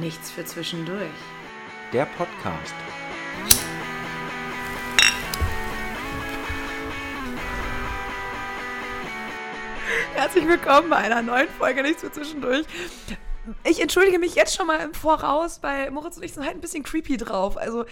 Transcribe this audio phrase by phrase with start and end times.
[0.00, 1.10] Nichts für zwischendurch.
[1.92, 2.74] Der Podcast.
[10.14, 12.64] Herzlich willkommen bei einer neuen Folge Nichts für zwischendurch.
[13.64, 16.62] Ich entschuldige mich jetzt schon mal im Voraus, weil Moritz und ich sind halt ein
[16.62, 17.58] bisschen creepy drauf.
[17.58, 17.84] Also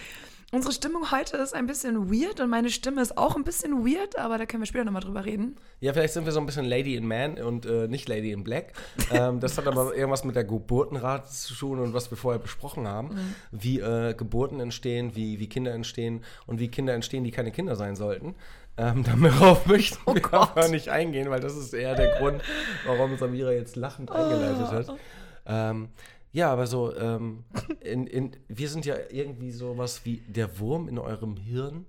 [0.51, 4.17] unsere Stimmung heute ist ein bisschen weird und meine Stimme ist auch ein bisschen weird,
[4.17, 5.55] aber da können wir später nochmal drüber reden.
[5.79, 8.43] Ja, vielleicht sind wir so ein bisschen Lady in Man und äh, nicht Lady in
[8.43, 8.73] Black.
[9.11, 12.87] Ähm, das hat aber irgendwas mit der Geburtenrate zu tun und was wir vorher besprochen
[12.87, 13.15] haben.
[13.15, 13.35] Mhm.
[13.51, 17.75] Wie äh, Geburten entstehen, wie, wie Kinder entstehen und wie Kinder entstehen, die keine Kinder
[17.75, 18.35] sein sollten.
[18.77, 20.51] Ähm, darauf möchten Oh wir Gott.
[20.55, 22.41] aber nicht eingehen, weil das ist eher der Grund,
[22.85, 24.97] warum Samira jetzt lachend eingeleitet hat.
[25.45, 25.89] Ähm,
[26.31, 27.43] ja, aber so, ähm,
[27.81, 31.85] in, in, wir sind ja irgendwie sowas wie der Wurm in eurem Hirn.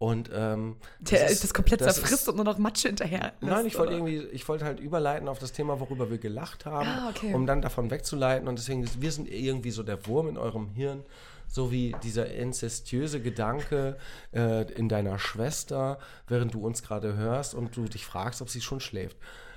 [0.00, 3.32] Und ähm, Der das das, das komplett das zerfrisst ist- und nur noch Matsche hinterher.
[3.40, 6.66] Nein, lässt, ich wollte irgendwie, ich wollte halt überleiten auf das Thema, worüber wir gelacht
[6.66, 7.34] haben, Ah, okay.
[7.34, 8.46] um dann davon wegzuleiten.
[8.46, 11.02] Und deswegen, ist- wir sind irgendwie so der Wurm in eurem Hirn,
[11.48, 13.96] so wie dieser inzestiöse Gedanke
[14.32, 18.60] äh, in deiner Schwester, während du uns gerade hörst und du dich fragst, ob sie
[18.60, 19.16] schon schläft.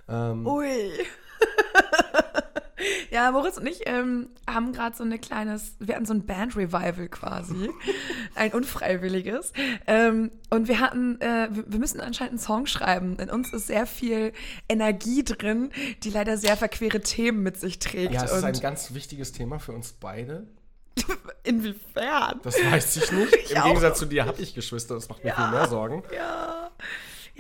[0.10, 0.66] Ähm, Ui.
[3.12, 7.08] ja, Moritz und ich ähm, haben gerade so ein kleines, wir hatten so ein Band-Revival
[7.10, 7.70] quasi,
[8.36, 9.54] ein unfreiwilliges.
[9.88, 13.18] Ähm, und wir hatten, äh, wir, müssen anscheinend einen Song schreiben.
[13.20, 14.34] In uns ist sehr viel
[14.70, 15.72] Energie drin,
[16.04, 18.14] die leider sehr verquere Themen mit sich trägt.
[18.14, 20.48] ja, es ist ein ganz wichtiges Thema für uns beide.
[21.44, 22.40] inwiefern?
[22.44, 23.36] Das weiß ich nicht.
[23.36, 23.64] Ich Im.
[23.64, 26.04] Gegensatz zu dir habe ich Geschwister, das macht mir viel mehr Sorgen.
[26.16, 26.72] Ja.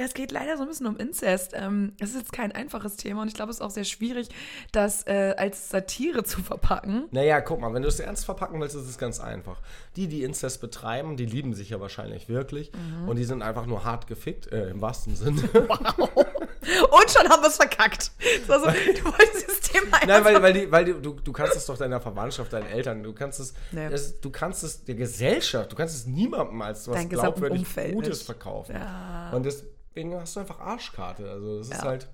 [0.02, 1.52] Ja, es geht leider so ein bisschen um Inzest.
[1.54, 4.30] Ähm, es ist jetzt kein einfaches Thema und ich glaube, es ist auch sehr schwierig,
[4.72, 7.08] das äh, als Satire zu verpacken.
[7.12, 9.62] Naja, guck mal, wenn du es ernst verpacken willst, ist es ganz einfach.
[9.96, 12.72] Die, die Inzest betreiben, die lieben sich ja wahrscheinlich wirklich.
[12.74, 13.10] Mhm.
[13.10, 15.44] Und die sind einfach nur hart gefickt, äh, im wahrsten Sinne.
[15.54, 18.12] Und schon haben wir es verkackt.
[18.48, 21.32] Das war so, du wolltest dieses Thema Nein, weil, weil, die, weil die, du, du
[21.32, 23.86] kannst es doch deiner Verwandtschaft, deinen Eltern, du kannst es, Nee.
[23.92, 27.94] es, du kannst es der Gesellschaft, du kannst es niemandem als was Dein glaubwürdig Umfeld
[27.94, 28.76] Gutes verkaufen.
[28.76, 29.32] Ja.
[29.32, 29.46] Und
[29.92, 31.30] deswegen hast du einfach Arschkarte.
[31.30, 31.89] Also das ist Ja.
[31.89, 32.10] halt.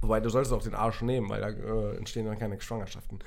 [0.00, 3.20] Wobei du solltest auch den Arsch nehmen, weil da äh, entstehen dann keine Schwangerschaften.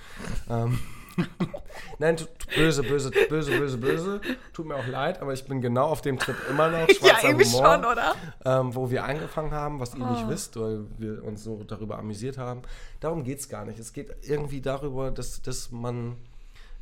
[0.49, 0.77] ähm,
[1.97, 2.17] Nein,
[2.55, 4.21] böse, böse, böse, böse, böse.
[4.53, 6.87] Tut mir auch leid, aber ich bin genau auf dem Trip immer noch.
[6.87, 8.15] Ja, Schwarzer irgendwie Humor, schon, oder?
[8.45, 10.11] Ähm, wo wir angefangen haben, was ihr Ah.
[10.11, 12.61] nicht wisst, weil wir uns so darüber amüsiert haben.
[12.99, 13.79] Darum geht es gar nicht.
[13.79, 16.17] Es geht irgendwie darüber, dass, dass man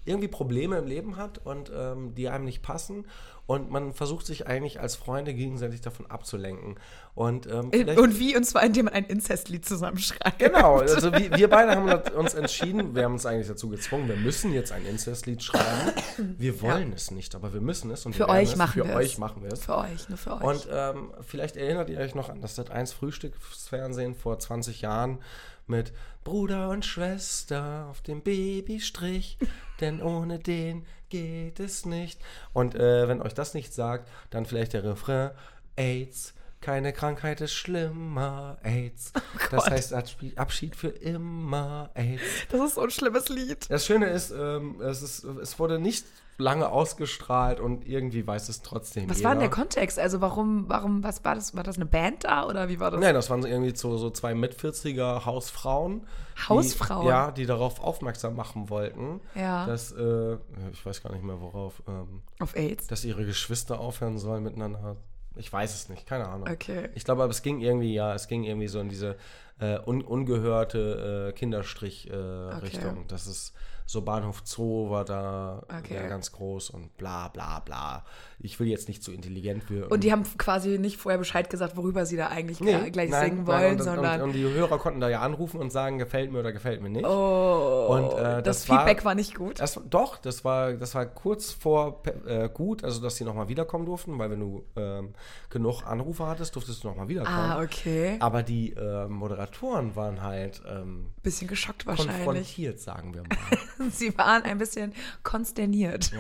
[0.06, 3.06] irgendwie Probleme im Leben hat und ähm, die einem nicht passen.
[3.48, 6.78] Und man versucht sich eigentlich als Freunde gegenseitig davon abzulenken.
[7.14, 8.36] Und, ähm, vielleicht- Und wie?
[8.36, 10.40] Und zwar, indem man ein Inzestlied zusammenschreibt.
[10.40, 14.16] Genau, also wir, wir beide haben uns entschieden, wir haben uns eigentlich dazu gezwungen, wir
[14.16, 15.92] müssen jetzt ein Inzestlied schreiben.
[16.40, 18.06] Wir wollen es nicht, aber wir müssen es.
[18.08, 18.56] Und Für euch es.
[18.56, 19.06] machen Für wir es.
[19.06, 19.64] euch machen wir es.
[19.64, 20.42] Für euch, nur für euch.
[20.42, 25.20] Und ähm, vielleicht erinnert ihr euch noch an das Sat 1 Frühstücksfernsehen vor 20 Jahren
[25.68, 25.94] mit
[26.24, 29.38] Bruder und Schwester auf dem Babystrich,
[29.82, 32.20] denn ohne den geht es nicht.
[32.54, 35.32] Und äh, wenn euch das nicht sagt, dann vielleicht der Refrain
[35.76, 36.34] AIDS.
[36.62, 39.12] Keine Krankheit ist schlimmer, AIDS.
[39.52, 39.70] das Gott.
[39.72, 42.24] heißt Abschied- Abschied für immer, AIDS.
[42.50, 43.70] das ist so ein schlimmes Lied.
[43.70, 46.06] Das Schöne ist, ähm, es, ist es wurde nicht
[46.38, 49.30] lange ausgestrahlt und irgendwie weiß es trotzdem Was jeder.
[49.30, 49.98] war denn der Kontext?
[49.98, 51.56] Also warum, warum, was war das?
[51.56, 53.00] War das eine Band da oder wie war das?
[53.00, 56.06] Nein, das waren so irgendwie so, so zwei mit 40er Hausfrauen.
[56.50, 57.04] Hausfrauen?
[57.04, 59.66] Die, ja, die darauf aufmerksam machen wollten, Ja.
[59.66, 60.38] dass, äh,
[60.74, 62.88] ich weiß gar nicht mehr worauf, ähm, Auf AIDS?
[62.88, 64.98] dass ihre Geschwister aufhören sollen miteinander.
[65.38, 66.48] Ich weiß es nicht, keine Ahnung.
[66.50, 66.90] Okay.
[66.96, 69.16] Ich glaube, aber es ging irgendwie, ja, es ging irgendwie so in diese
[69.60, 73.06] äh, un ungehörte äh, Kinderstrich-Richtung.
[73.08, 73.54] Das ist
[73.88, 76.08] so Bahnhof Zoo war da Okay.
[76.10, 78.04] ganz groß und bla bla bla.
[78.40, 79.92] Ich will jetzt nicht zu intelligent wirken.
[79.92, 83.24] Und die haben quasi nicht vorher Bescheid gesagt, worüber sie da eigentlich gra- gleich nein,
[83.30, 84.22] singen nein, wollen, und, sondern.
[84.22, 86.90] Und, und die Hörer konnten da ja anrufen und sagen, gefällt mir oder gefällt mir
[86.90, 87.06] nicht.
[87.06, 89.60] oh, und, äh, das, das war- Feedback war, nicht gut.
[89.60, 93.86] Das, doch, das war, das war kurz vor äh, gut, also dass sie nochmal wiederkommen
[93.86, 95.14] durften, weil wenn du ähm,
[95.50, 97.38] genug Anrufe hattest, durftest du nochmal wiederkommen.
[97.38, 98.18] ah, okay.
[98.20, 102.16] Aber die äh, Moderatoren waren halt ähm, Bisschen geschockt wahrscheinlich.
[102.26, 103.30] konfrontiert, sagen wir mal.
[103.92, 104.94] Sie waren ein bisschen
[105.24, 106.12] konsterniert.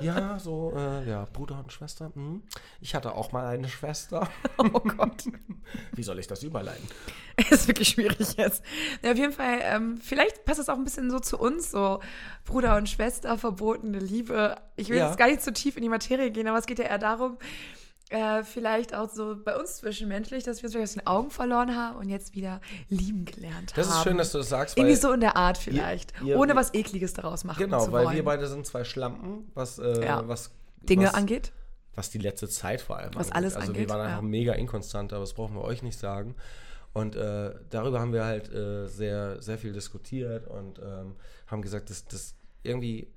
[0.00, 2.10] ja, so, äh, ja, Bruder und Schwester.
[2.14, 2.42] Hm.
[2.80, 4.28] Ich hatte auch mal eine Schwester.
[4.58, 5.24] Oh Gott.
[5.92, 6.86] Wie soll ich das überleiten?
[7.50, 8.62] ist wirklich schwierig jetzt.
[9.02, 12.00] Ja, auf jeden Fall, ähm, vielleicht passt es auch ein bisschen so zu uns, so
[12.44, 14.56] Bruder und Schwester, verbotene Liebe.
[14.76, 15.08] Ich will Ja.
[15.08, 17.36] jetzt gar nicht zu tief in die Materie gehen, aber es geht ja eher darum,
[18.10, 21.74] äh, vielleicht auch so bei uns zwischenmenschlich, dass wir uns vielleicht aus den Augen verloren
[21.74, 22.60] haben und jetzt wieder
[22.90, 23.96] lieben gelernt Das haben.
[23.98, 26.12] ist schön, dass du das sagst, Irgendwie weil, so in der Art vielleicht.
[26.22, 28.16] ihr- ohne ihr- was Ekliges daraus machen genau, zu weil wollen.
[28.16, 30.26] wir beide sind zwei Schlampen, was, äh, Ja.
[30.28, 30.50] was
[30.82, 31.52] Dinge was, angeht.
[31.94, 33.34] was die letzte Zeit vor allem Was angeht.
[33.36, 34.22] alles Also wir angeht, waren einfach ja.
[34.22, 36.34] mega inkonstant, aber das brauchen wir euch nicht sagen.
[36.92, 41.16] Und äh, darüber haben wir halt äh, sehr, sehr viel diskutiert und ähm,
[41.48, 43.08] haben gesagt, dass das irgendwie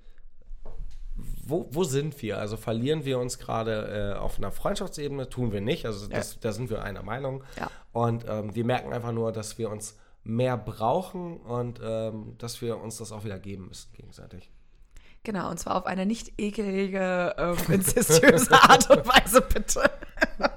[1.18, 2.38] wo, wo sind wir?
[2.38, 5.30] Also verlieren wir uns gerade äh, auf einer Freundschaftsebene?
[5.30, 5.86] Tun wir nicht.
[5.86, 6.40] Also das, ja.
[6.42, 7.44] da sind wir einer Meinung.
[7.58, 7.69] Ja.
[7.92, 12.78] Und ähm, wir merken einfach nur, dass wir uns mehr brauchen und ähm, dass wir
[12.78, 14.52] uns das auch wieder geben müssen gegenseitig.
[15.24, 19.90] Genau, und zwar auf eine nicht ekelige, ähm, inzestiöse Art und Weise, bitte.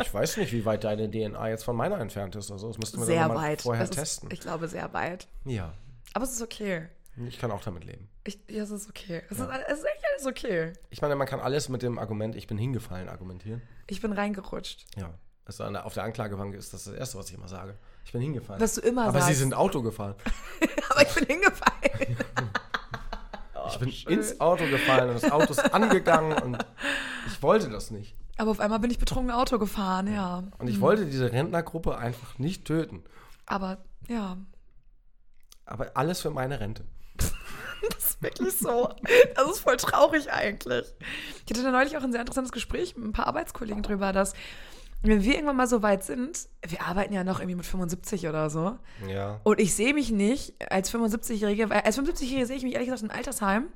[0.00, 2.52] Ich weiß nicht, wie weit deine DNA jetzt von meiner entfernt ist.
[2.52, 3.62] Also das müssten wir sehr mal weit.
[3.62, 4.28] vorher ist, testen.
[4.30, 5.26] Ich glaube, sehr weit.
[5.44, 5.72] Ja.
[6.14, 6.88] Aber es ist okay.
[7.28, 8.08] Ich kann auch damit leben.
[8.24, 9.22] Ich, ja, es ist okay.
[9.28, 9.44] Es, ja.
[9.44, 10.72] ist, es ist echt alles okay.
[10.90, 13.60] Ich meine, man kann alles mit dem Argument, ich bin hingefallen, argumentieren.
[13.86, 14.86] Ich bin reingerutscht.
[14.96, 15.12] Ja.
[15.44, 17.76] Also auf der Anklagebank ist das das Erste, was ich immer sage.
[18.04, 18.60] Ich bin hingefallen.
[18.60, 19.28] Was du immer Aber sagst.
[19.28, 20.14] Sie sind Auto gefahren.
[20.90, 22.16] Aber ich bin hingefallen.
[23.68, 24.12] ich bin schön.
[24.12, 26.64] ins Auto gefallen und das Auto ist angegangen und
[27.26, 28.14] ich wollte das nicht.
[28.38, 30.44] Aber auf einmal bin ich betrunken Auto gefahren, ja.
[30.58, 30.80] Und ich hm.
[30.80, 33.04] wollte diese Rentnergruppe einfach nicht töten.
[33.44, 34.38] Aber, ja.
[35.66, 36.84] Aber alles für meine Rente.
[37.90, 38.88] Das ist wirklich so.
[39.34, 40.86] Das ist voll traurig eigentlich.
[41.44, 44.34] Ich hatte da neulich auch ein sehr interessantes Gespräch mit ein paar Arbeitskollegen drüber, dass
[45.02, 48.50] wenn wir irgendwann mal so weit sind, wir arbeiten ja noch irgendwie mit 75 oder
[48.50, 48.78] so.
[49.08, 49.40] Ja.
[49.42, 53.02] Und ich sehe mich nicht als 75-Jährige, weil als 75-Jährige sehe ich mich ehrlich gesagt
[53.02, 53.66] in Altersheim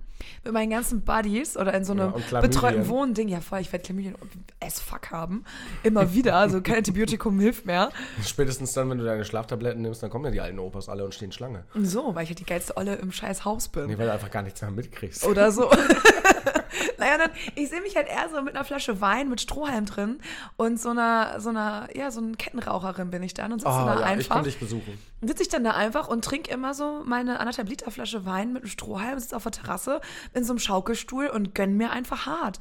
[0.44, 3.28] mit meinen ganzen Buddies oder in so einem ja, betreuten Wohnding.
[3.28, 4.14] Ja, voll, ich werde Chlamydien
[4.60, 5.44] as fuck haben.
[5.82, 6.36] Immer wieder.
[6.36, 7.90] Also kein Antibiotikum hilft mehr.
[8.24, 11.14] Spätestens dann, wenn du deine Schlaftabletten nimmst, dann kommen ja die alten Opas alle und
[11.14, 11.64] stehen Schlange.
[11.74, 13.86] So, weil ich halt die geilste Olle im scheiß Haus bin.
[13.86, 15.26] Nee, weil du einfach gar nichts mehr mitkriegst.
[15.26, 15.70] Oder so.
[16.98, 20.18] naja, dann, ich sehe mich halt eher so mit einer Flasche Wein mit Strohhalm drin
[20.56, 23.86] und so einer, so einer, ja, so ein Kettenraucherin bin ich dann und sitze oh,
[23.86, 24.20] da ja, einfach.
[24.20, 24.98] Ich kann dich besuchen.
[25.22, 28.62] Sitze ich dann da einfach und trinke immer so meine anderthalb Liter Flasche Wein mit
[28.62, 30.00] einem Strohhalm, sitze auf der Terrasse
[30.34, 32.60] in so einem Schaukelstuhl und gönn mir einfach hart.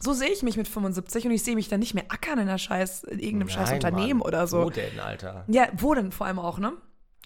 [0.00, 2.46] So sehe ich mich mit 75 und ich sehe mich dann nicht mehr ackern in,
[2.46, 4.28] der Scheiß, in irgendeinem Nein, scheiß Unternehmen Mann.
[4.28, 4.64] oder so.
[4.64, 5.44] Wo denn, Alter?
[5.48, 6.72] Ja, wo denn vor allem auch, ne?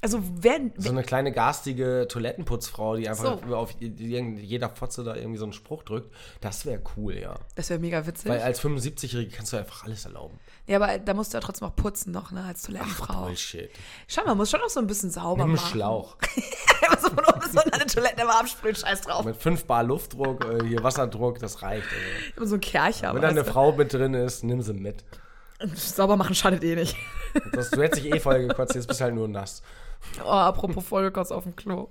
[0.01, 0.73] Also werden.
[0.77, 3.57] So eine kleine garstige Toilettenputzfrau, die einfach so.
[3.57, 7.35] auf jeder Fotze da irgendwie so einen Spruch drückt, das wäre cool, ja.
[7.57, 8.31] Das wäre mega witzig.
[8.31, 10.39] Weil als 75-Jährige kannst du einfach alles erlauben.
[10.67, 13.15] Ja, aber da musst du ja trotzdem auch putzen noch, ne, als Toilettenfrau.
[13.23, 13.71] Ach, Bullshit.
[14.07, 15.71] Schau mal, man muss schon auch so ein bisschen sauber Nimm machen.
[15.73, 16.17] Schlauch.
[16.83, 19.25] Einfach so von oben unten eine Toilette immer absprühen, scheiß drauf.
[19.25, 21.87] Mit 5 Bar Luftdruck, äh, hier Wasserdruck, das reicht.
[22.37, 22.51] Also.
[22.51, 23.15] So ein Kercher.
[23.15, 25.05] Wenn da eine Frau mit drin ist, nimm sie mit.
[25.75, 26.97] Sauber machen schadet eh nicht.
[27.53, 29.63] Das, du hättest dich eh voll gekotzt, jetzt bist du halt nur nass.
[30.25, 31.89] Oh, apropos Vollkotz auf dem Klo.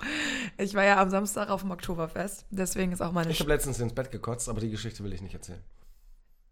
[0.57, 3.31] Ich war ja am Samstag auf dem Oktoberfest, deswegen ist auch meine.
[3.31, 5.63] Ich habe letztens ins Bett gekotzt, aber die Geschichte will ich nicht erzählen.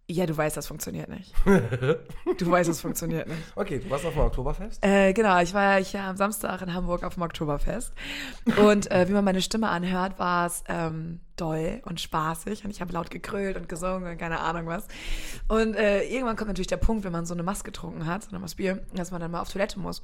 [0.07, 1.34] Ja, du weißt, das funktioniert nicht.
[1.46, 3.42] du weißt, es funktioniert nicht.
[3.56, 4.86] Okay, du warst auf dem Oktoberfest?
[4.86, 7.92] Äh, genau, ich war ja am Samstag in Hamburg auf dem Oktoberfest.
[8.57, 12.63] Und äh, wie man meine Stimme anhört, war es ähm, doll und spaßig.
[12.63, 14.88] Und ich habe laut gekrölt und gesungen und keine Ahnung was.
[15.48, 18.30] Und äh, irgendwann kommt natürlich der Punkt, wenn man so eine Maske getrunken hat, so
[18.30, 20.04] eine Maske Bier, dass man dann mal auf Toilette muss.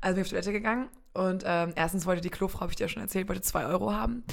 [0.00, 2.88] Also bin ich auf Toilette gegangen und ähm, erstens wollte die Klofrau, habe ich dir
[2.88, 4.24] schon erzählt, wollte zwei Euro haben.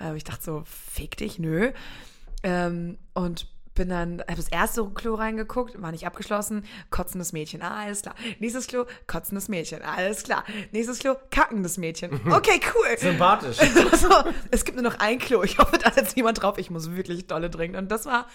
[0.00, 1.72] Äh, ich dachte so, fick dich, nö.
[2.44, 3.48] Ähm, und
[3.78, 8.14] bin dann, habe das erste Klo reingeguckt, war nicht abgeschlossen, kotzendes Mädchen, ah, alles klar.
[8.40, 10.44] Nächstes Klo, kotzendes Mädchen, alles klar.
[10.72, 12.20] Nächstes Klo, kackendes Mädchen.
[12.38, 12.98] Okay, cool.
[12.98, 13.56] Sympathisch.
[13.96, 14.08] so,
[14.50, 16.94] es gibt nur noch ein Klo, ich hoffe, da ist jetzt niemand drauf, ich muss
[16.94, 17.78] wirklich dolle dringend.
[17.78, 18.26] Und das war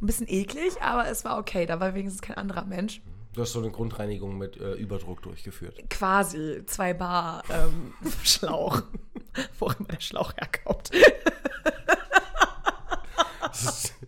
[0.00, 3.02] ein bisschen eklig, aber es war okay, da war wenigstens kein anderer Mensch.
[3.34, 5.78] Du hast so eine Grundreinigung mit äh, Überdruck durchgeführt.
[5.90, 7.92] Quasi, zwei Bar ähm,
[8.22, 8.82] Schlauch.
[9.58, 10.90] Wo immer der Schlauch herkommt.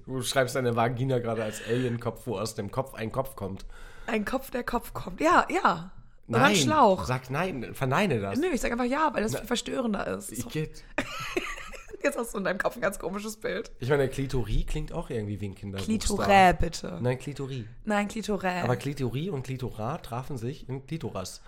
[0.07, 3.67] Du schreibst deine Vagina gerade als Alien-Kopf, wo aus dem Kopf ein Kopf kommt.
[4.07, 5.21] Ein Kopf, der Kopf kommt.
[5.21, 5.91] Ja, ja.
[6.29, 7.05] Nein, Oder ein Schlauch.
[7.05, 8.39] Sag nein, verneine das.
[8.39, 10.33] Nö, ich sag einfach ja, weil das Na, viel verstörender ist.
[10.33, 10.85] Ich geht.
[12.03, 13.71] Jetzt hast du in deinem Kopf ein ganz komisches Bild.
[13.81, 15.85] Ich meine, Klitorie klingt auch irgendwie wie ein Kinderbuch.
[15.85, 16.99] Klitorä, bitte.
[17.01, 17.67] Nein, Klitorie.
[17.85, 18.63] Nein, Klitorä.
[18.63, 21.43] Aber Klitorie und Klitorat trafen sich in Klitoras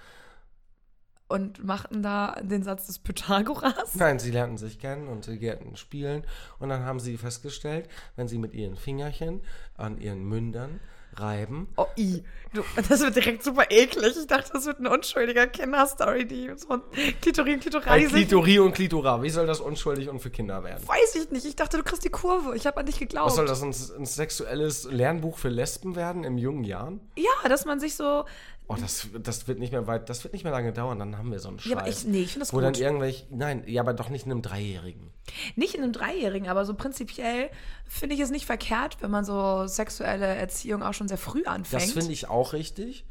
[1.29, 3.95] und machten da den Satz des Pythagoras?
[3.95, 6.25] Nein, sie lernten sich kennen und sie gärten spielen.
[6.59, 9.43] Und dann haben sie festgestellt, wenn sie mit ihren Fingerchen
[9.77, 10.81] an ihren Mündern
[11.15, 11.69] reiben.
[11.77, 12.23] Oh, i.
[12.53, 14.17] Du, das wird direkt super eklig.
[14.19, 16.83] Ich dachte, das wird eine unschuldige Kinderstory, die so ein
[17.21, 17.99] Klitorie und Klitoral.
[17.99, 19.23] Ein Klitorie und Klitora.
[19.23, 20.87] Wie soll das unschuldig und für Kinder werden?
[20.87, 21.45] Weiß ich nicht.
[21.45, 22.57] Ich dachte, du kriegst die Kurve.
[22.57, 23.27] Ich habe an dich geglaubt.
[23.27, 27.01] Was soll das, ein, ein sexuelles Lernbuch für Lesben werden in jungen Jahren?
[27.17, 28.25] Ja, dass man sich so
[28.71, 31.33] Oh, das, das wird nicht mehr weit, das wird nicht mehr lange dauern, dann haben
[31.33, 31.73] wir so einen Scheiß.
[31.73, 32.65] Ja, aber ich, nee, ich finde das Wo gut.
[32.65, 35.11] dann irgendwelche, nein, ja, aber doch nicht in einem Dreijährigen.
[35.57, 37.49] Nicht in einem Dreijährigen, aber so prinzipiell
[37.87, 41.83] finde ich es nicht verkehrt, wenn man so sexuelle Erziehung auch schon sehr früh anfängt.
[41.83, 43.07] Das finde ich auch richtig.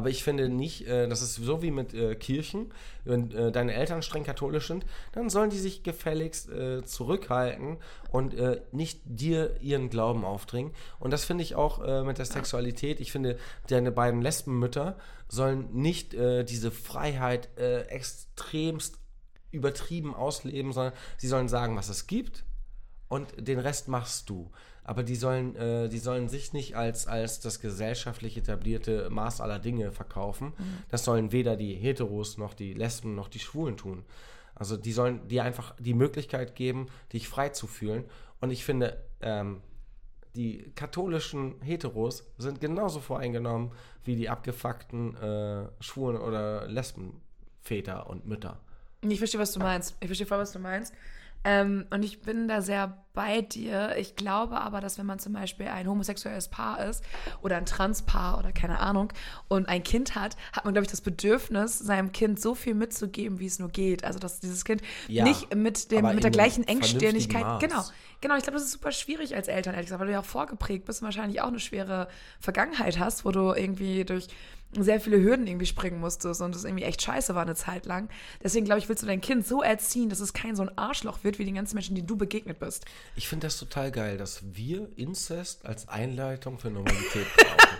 [0.00, 2.72] Aber ich finde nicht, äh, das ist so wie mit äh, Kirchen,
[3.04, 7.76] wenn äh, deine Eltern streng katholisch sind, dann sollen die sich gefälligst äh, zurückhalten
[8.10, 10.72] und äh, nicht dir ihren Glauben aufdringen.
[11.00, 12.98] Und das finde ich auch äh, mit der Sexualität.
[12.98, 13.36] Ich finde,
[13.68, 14.96] deine beiden Lesbenmütter
[15.28, 18.98] sollen nicht diese Freiheit extremst
[19.52, 22.44] übertrieben ausleben, sondern sie sollen sagen, was es gibt
[23.08, 24.50] und den Rest machst du.
[24.84, 29.58] Aber die sollen, äh, die sollen sich nicht als, als das gesellschaftlich etablierte Maß aller
[29.58, 30.52] Dinge verkaufen.
[30.88, 34.04] Das sollen weder die Heteros noch die Lesben noch die Schwulen tun.
[34.54, 38.04] Also die sollen dir einfach die Möglichkeit geben, dich frei zu fühlen.
[38.40, 39.62] Und ich finde, ähm,
[40.34, 43.72] die katholischen Heteros sind genauso voreingenommen
[44.04, 48.60] wie die abgefuckten äh, Schwulen oder Lesbenväter und Mütter.
[49.02, 49.96] Ich verstehe, was du meinst.
[50.00, 50.94] Ich verstehe voll, was du meinst.
[51.44, 53.96] Ähm, und ich bin da sehr bei dir.
[53.96, 57.02] Ich glaube aber, dass wenn man zum Beispiel ein homosexuelles Paar ist
[57.42, 59.12] oder ein Transpaar oder keine Ahnung
[59.48, 63.40] und ein Kind hat, hat man, glaube ich, das Bedürfnis, seinem Kind so viel mitzugeben,
[63.40, 64.04] wie es nur geht.
[64.04, 67.60] Also, dass dieses Kind Ja, nicht mit, dem, mit der gleichen Engstirnigkeit.
[67.60, 67.84] Genau.
[68.22, 70.26] Genau, ich glaube, das ist super schwierig als Eltern, ehrlich gesagt, weil du ja auch
[70.26, 72.06] vorgeprägt bist und wahrscheinlich auch eine schwere
[72.38, 74.28] Vergangenheit hast, wo du irgendwie durch
[74.78, 78.08] sehr viele Hürden irgendwie springen musstest und es irgendwie echt scheiße war eine Zeit lang.
[78.42, 81.18] Deswegen, glaube ich, willst du dein Kind so erziehen, dass es kein so ein Arschloch
[81.22, 82.84] wird wie die ganzen Menschen, denen du begegnet bist.
[83.16, 87.78] Ich finde das total geil, dass wir Inzest als Einleitung für Normalität brauchen.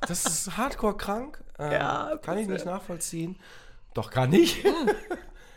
[0.06, 1.42] das ist hardcore krank.
[1.58, 3.36] Ähm, Ja, kann ich nicht nachvollziehen.
[3.94, 4.64] Doch kann ich.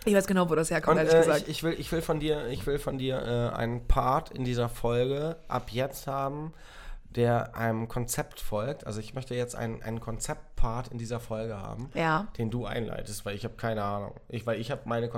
[0.03, 1.41] Ich weiß genau, wo das herkommt, Und ehrlich äh, gesagt.
[1.43, 3.21] ich, ich, will, ich will von dir, ich will von dir
[3.53, 6.53] äh, einen Part in dieser Folge ab jetzt haben,
[7.15, 8.85] der einem Konzept folgt.
[8.87, 12.27] Also ich möchte jetzt einen, einen Konzeptpart in dieser Folge haben, ja.
[12.37, 14.15] den du einleitest, weil ich habe keine Ahnung.
[14.29, 15.09] Ich, weil ich habe meine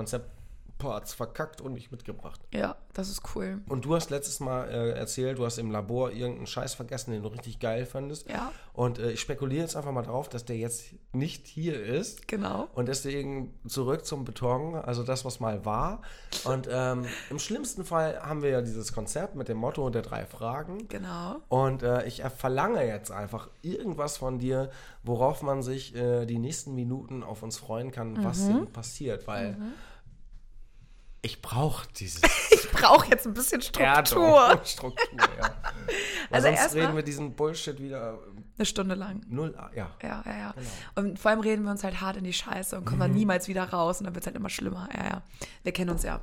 [0.78, 2.40] Konzeptparts verkackt und nicht mitgebracht.
[2.52, 3.60] Ja, das ist cool.
[3.68, 7.22] Und du hast letztes Mal äh, erzählt, du hast im Labor irgendeinen Scheiß vergessen, den
[7.22, 8.28] du richtig geil fandest.
[8.28, 8.52] Ja.
[8.72, 12.26] Und äh, ich spekuliere jetzt einfach mal drauf, dass der jetzt nicht hier ist.
[12.28, 12.68] Genau.
[12.74, 16.02] Und deswegen zurück zum Beton, also das, was mal war.
[16.44, 20.26] Und ähm, im schlimmsten Fall haben wir ja dieses Konzept mit dem Motto der drei
[20.26, 20.88] Fragen.
[20.88, 21.36] Genau.
[21.48, 24.70] Und äh, ich verlange jetzt einfach irgendwas von dir,
[25.02, 28.54] worauf man sich äh, die nächsten Minuten auf uns freuen kann, was Mhm.
[28.54, 29.26] denn passiert.
[29.26, 29.56] Weil
[31.24, 33.86] ich brauche dieses Ich brauche jetzt ein bisschen Struktur.
[33.86, 34.60] Erdung.
[34.64, 35.26] Struktur, ja.
[36.30, 38.18] Weil Also sonst reden wir diesen Bullshit wieder
[38.56, 39.22] Eine Stunde lang.
[39.28, 39.90] null, ja.
[40.02, 40.52] Ja, ja, ja.
[40.52, 40.66] Genau.
[40.96, 43.48] Und vor allem reden wir uns halt hart in die Scheiße und kommen dann niemals
[43.48, 44.88] wieder raus und dann wird es halt immer schlimmer.
[44.94, 45.22] Ja, ja.
[45.62, 46.20] Wir kennen uns ja.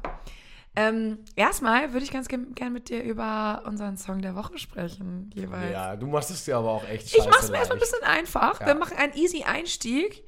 [0.76, 5.30] Ähm, erstmal würde ich ganz gerne gern mit dir über unseren Song der Woche sprechen,
[5.34, 5.72] jeweils.
[5.74, 7.82] Ja, du machst es dir aber auch echt ich scheiße mache es mir erstmal ein
[7.82, 8.60] bisschen einfach.
[8.62, 8.68] Ja.
[8.68, 10.24] Wir machen einen easy Einstieg,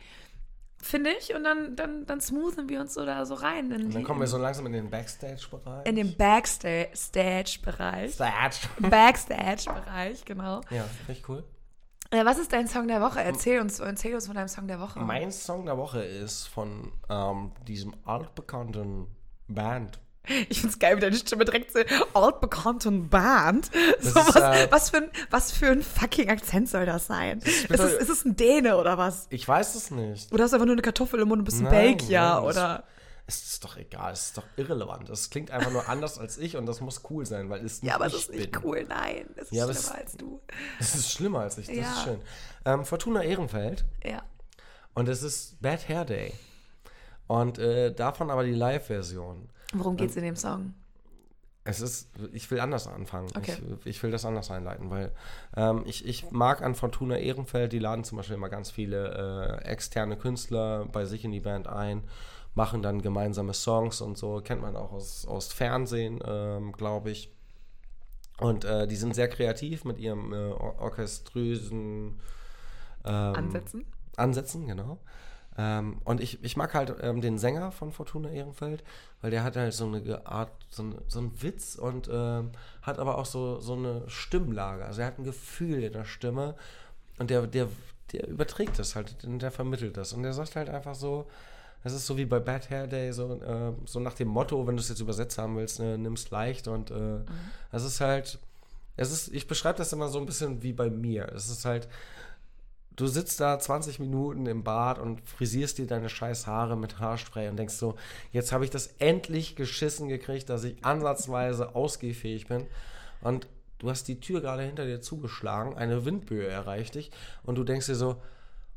[0.83, 3.71] finde ich, und dann, dann, dann smoothen wir uns so da so rein.
[3.71, 5.87] In, Und dann kommen wir so langsam in den Backstage-Bereich.
[5.87, 8.17] in den Backstage-Bereich.
[8.17, 8.67] Backstage.
[8.89, 10.61] Backstage-Bereich, genau.
[10.69, 11.43] Ja, ich cool.
[12.11, 13.21] Äh, was ist dein Song der Woche?
[13.21, 14.99] Erzähl uns, erzähl uns von deinem Song der Woche.
[14.99, 19.07] Mein Song der Woche ist von ähm, diesem altbekannten
[19.47, 19.99] Band.
[20.49, 21.79] Ich find's geil, wie deine Stimme direkt so
[22.13, 23.69] altbekannten Band.
[23.99, 27.39] So, ist, was, äh, was, für ein, was für ein fucking Akzent soll das sein?
[27.39, 29.27] Ist, bitte- es, ist es ein Däne oder was?
[29.31, 30.31] Ich weiß es nicht.
[30.31, 32.21] Oder hast du einfach nur eine Kartoffel im Mund und bist ein Belgier?
[32.21, 32.83] nein, das- oder?
[33.25, 35.09] Es ist doch egal, es ist doch irrelevant.
[35.09, 37.89] Es klingt einfach nur anders als ich und das muss cool sein, weil es nicht
[37.89, 38.61] Ja, aber es ich ist nicht bin.
[38.65, 39.25] cool, nein.
[39.37, 40.41] Es ist Ja, schlimmer es- als du.
[40.79, 41.91] Es ist schlimmer als ich, das Ja.
[41.93, 42.19] ist schön.
[42.65, 44.23] Ähm, Fortuna Ehrenfeld Ja.
[44.93, 46.33] und es ist Bad Hair Day.
[47.27, 49.49] Und äh, davon aber die Live-Version.
[49.73, 50.73] Worum geht's in dem Song?
[51.65, 53.29] Es ist, ich will anders anfangen.
[53.37, 53.55] Okay.
[53.79, 55.11] Ich, ich will das anders einleiten, weil
[55.55, 59.65] ähm, ich, ich mag an Fortuna Ehrenfeld, die laden zum Beispiel immer ganz viele äh,
[59.65, 62.03] externe Künstler bei sich in die Band ein,
[62.53, 67.31] machen dann gemeinsame Songs und so, kennt man auch aus, aus Fernsehen, ähm, glaube ich.
[68.39, 72.19] Und äh, die sind sehr kreativ mit ihrem äh, or orcheströsen
[73.05, 73.85] ähm, Ansetzen?
[74.17, 74.99] Ansätzen, genau.
[75.57, 78.83] Ähm, und ich, ich mag halt ähm, den Sänger von Fortuna Ehrenfeld,
[79.21, 82.99] weil der hat halt so eine Art, so, eine, so einen Witz und ähm, hat
[82.99, 84.85] aber auch so, so eine Stimmlage.
[84.85, 86.55] Also er hat ein Gefühl in der Stimme
[87.19, 87.67] und der, der,
[88.11, 90.13] der überträgt das halt, und der vermittelt das.
[90.13, 91.27] Und der sagt halt einfach so,
[91.83, 94.75] das ist so wie bei Bad Hair Day, so, äh, so nach dem Motto, wenn
[94.75, 97.19] du es jetzt übersetzt haben willst, ne, nimm's leicht und äh,
[97.71, 98.39] das ist halt,
[98.95, 101.31] es ist, ich beschreibe das immer so ein bisschen wie bei mir.
[101.33, 101.87] Es ist halt,
[102.95, 107.47] du sitzt da 20 Minuten im Bad und frisierst dir deine scheiß Haare mit Haarspray
[107.49, 107.95] und denkst so,
[108.31, 112.67] jetzt habe ich das endlich geschissen gekriegt, dass ich ansatzweise ausgehfähig bin.
[113.21, 113.47] Und
[113.79, 117.11] du hast die Tür gerade hinter dir zugeschlagen, eine Windböe erreicht dich
[117.43, 118.21] und du denkst dir so,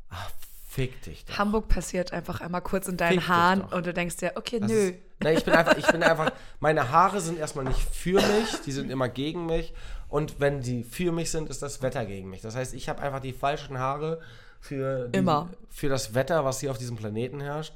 [0.09, 0.31] ach,
[0.67, 1.37] fick dich doch.
[1.37, 4.69] Hamburg passiert einfach einmal kurz in deinen Fick Haaren und du denkst dir, okay, Das
[4.69, 4.89] nö.
[4.89, 8.61] Ist, nein, ich bin einfach, ich bin einfach, meine Haare sind erstmal nicht für mich,
[8.65, 9.73] die sind immer gegen mich.
[10.09, 12.41] Und wenn die für mich sind, ist das Wetter gegen mich.
[12.41, 14.21] Das heißt, ich habe einfach die falschen Haare
[14.59, 15.49] für, die, Immer.
[15.69, 17.73] für das Wetter, was hier auf diesem Planeten herrscht,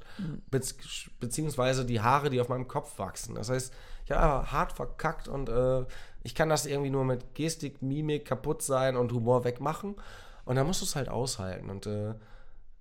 [0.50, 0.76] bez
[1.20, 3.36] beziehungsweise die Haare, die auf meinem Kopf wachsen.
[3.36, 3.74] Das heißt,
[4.06, 5.86] ich habe hart verkackt und äh,
[6.24, 9.96] ich kann das irgendwie nur mit Gestik, Mimik kaputt sein und Humor wegmachen.
[10.46, 11.70] Und dann musst du es halt aushalten.
[11.70, 12.16] Und äh,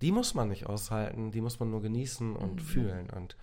[0.01, 3.11] die muss man nicht aushalten, die muss man nur genießen und fühlen.
[3.11, 3.37] Und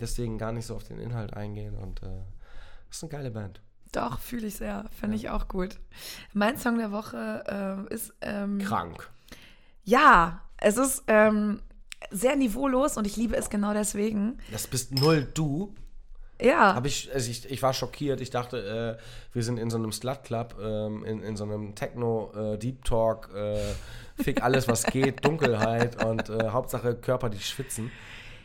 [0.00, 1.76] deswegen gar nicht so auf den Inhalt eingehen.
[1.76, 2.22] Und äh,
[2.88, 3.60] das ist eine geile Band.
[3.92, 4.86] Doch, fühle ich sehr.
[4.98, 5.78] Finde ich auch gut.
[6.32, 8.14] Mein Song der Woche äh, ist.
[8.22, 9.10] Ähm, Krank.
[9.84, 11.60] ja, es ist ähm,
[12.10, 14.38] sehr niveaulos und ich liebe es genau deswegen.
[14.50, 15.74] Das bist null du.
[16.40, 16.74] Ja.
[16.74, 18.20] Hab ich, also ich, ich war schockiert.
[18.20, 22.84] Ich dachte, äh, wir sind in so einem Slut-Club, ähm, in, in so einem Techno-Deep
[22.84, 23.58] Talk, äh,
[24.20, 27.90] Fick alles, was geht, Dunkelheit und äh, Hauptsache Körper, die schwitzen.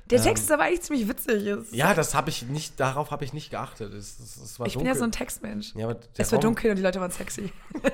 [0.09, 1.45] Der Text ist aber eigentlich ziemlich witzig.
[1.45, 1.73] Ist.
[1.73, 3.93] Ja, das habe ich nicht, darauf habe ich nicht geachtet.
[3.93, 4.93] Es, es, es war ich bin dunkel.
[4.93, 5.73] ja so ein Textmensch.
[5.75, 7.51] Ja, es war Raum- dunkel und die Leute waren sexy.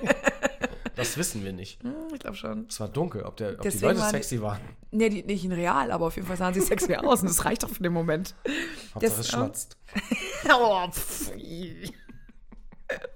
[0.96, 1.82] Das wissen wir nicht.
[1.82, 2.68] Hm, ich glaube schon.
[2.70, 4.62] Es war dunkel, ob, der, ob die Leute waren- sexy waren.
[4.92, 7.46] Nee, die, nicht in real, aber auf jeden Fall sahen sie sexy aus und das
[7.46, 8.36] reicht doch für den Moment.
[8.94, 9.78] Hauptsache es ähm, schnatzt.
[10.54, 11.32] oh, pff.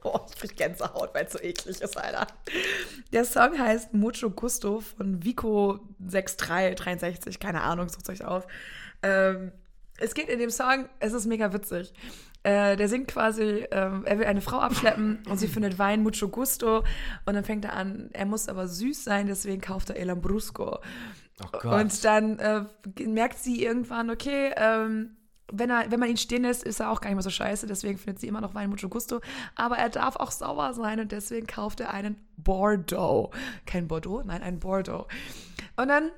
[0.03, 2.25] oh, ich krieg Gänsehaut, weil es so eklig ist, Alter.
[3.13, 8.43] Der Song heißt Mucho Gusto von Vico 6363, keine Ahnung, sucht euch aus.
[9.07, 9.51] Ähm,
[9.99, 11.93] es geht in dem Song, es ist mega witzig.
[12.43, 16.29] Äh, der singt quasi, ähm, er will eine Frau abschleppen und sie findet Wein Mucho
[16.29, 16.83] Gusto
[17.25, 20.79] und dann fängt er an, er muss aber süß sein, deswegen kauft er El Lambrusco.
[21.41, 21.67] Oh.
[21.67, 22.63] Und dann äh,
[23.05, 25.17] merkt sie irgendwann, okay, ähm,
[25.51, 27.67] wenn, er, wenn man ihn stehen lässt, ist er auch gar nicht mehr so scheiße.
[27.67, 29.21] Deswegen findet sie immer noch Wein Mucho Gusto.
[29.55, 33.31] Aber er darf auch sauer sein und deswegen kauft er einen Bordeaux.
[33.65, 35.07] Kein Bordeaux, nein, ein Bordeaux.
[35.77, 36.11] Und dann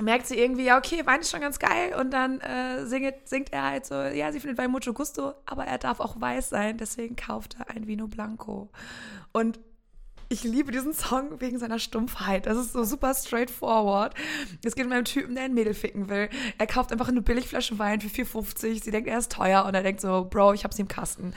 [0.00, 1.94] merkt sie irgendwie, ja, okay, Wein ist schon ganz geil.
[1.98, 5.64] Und dann äh, singt, singt er halt so, ja, sie findet Wein Mucho Gusto, aber
[5.64, 6.78] er darf auch weiß sein.
[6.78, 8.70] Deswegen kauft er ein Vino Blanco.
[9.32, 9.58] Und
[10.32, 12.46] ich liebe diesen Song wegen seiner Stumpfheit.
[12.46, 14.14] Das ist so super straightforward.
[14.64, 16.28] Es geht um einen Typen, der ein Mädel ficken will.
[16.56, 18.84] Er kauft einfach eine Billigflasche Wein für 4,50.
[18.84, 21.34] Sie denkt, er ist teuer und er denkt so, Bro, ich hab's im Kasten.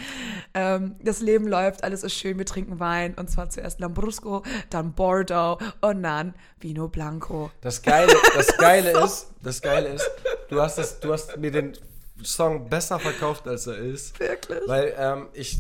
[0.53, 3.15] Ähm, das Leben läuft, alles ist schön, wir trinken Wein.
[3.15, 7.49] Und zwar zuerst Lambrusco, dann Bordeaux und dann Vino Blanco.
[7.61, 10.07] Das Geile, das Geile so- ist, das Geile ist,
[10.49, 11.73] du hast, das, du hast mir den
[12.23, 14.19] Song besser verkauft, als er ist.
[14.19, 14.61] Wirklich?
[14.67, 15.57] Weil ähm, ich,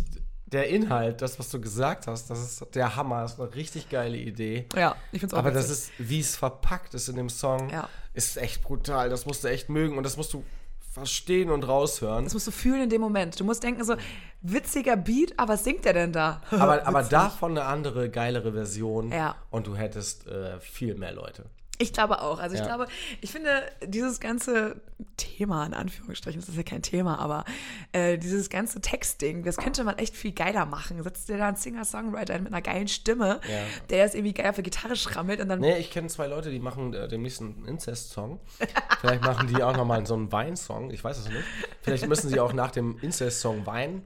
[0.53, 3.89] der Inhalt, das, was du gesagt hast, das ist der Hammer, das ist eine richtig
[3.89, 4.67] geile Idee.
[4.75, 5.91] Ja, ich find's auch Aber das witzig.
[5.99, 7.89] ist, wie es verpackt ist in dem Song, Ja.
[8.13, 9.09] ist echt brutal.
[9.09, 10.43] Das musst du echt mögen und das musst du
[10.91, 12.23] verstehen und raushören.
[12.25, 13.39] Das musst du fühlen in dem Moment.
[13.39, 13.95] Du musst denken so,
[14.41, 16.41] witziger Beat, aber was singt der denn da?
[16.51, 19.11] Aber, aber davon eine andere, geilere Version.
[19.11, 19.35] Ja.
[19.49, 21.45] Und du hättest äh, viel mehr Leute.
[21.83, 22.39] Ich glaube auch.
[22.39, 22.67] Also ich Ja.
[22.67, 22.87] glaube,
[23.21, 23.49] ich finde
[23.85, 24.81] dieses ganze
[25.17, 27.43] Thema, in Anführungsstrichen, das ist ja kein Thema, aber
[27.91, 31.01] äh, dieses ganze Textding, das könnte man echt viel geiler machen.
[31.03, 33.59] Setzt dir da einen Singer-Songwriter mit einer geilen Stimme, Ja.
[33.89, 36.49] der das irgendwie geil auf der Gitarre schrammelt und dann Nee, ich kenne zwei Leute,
[36.51, 38.39] die machen äh, demnächst einen Incest-Song.
[39.01, 40.91] Vielleicht machen die auch nochmal so einen Wein-Song.
[40.91, 41.43] Ich weiß es nicht.
[41.81, 44.03] Vielleicht müssen sie auch nach dem Incest-Song weinen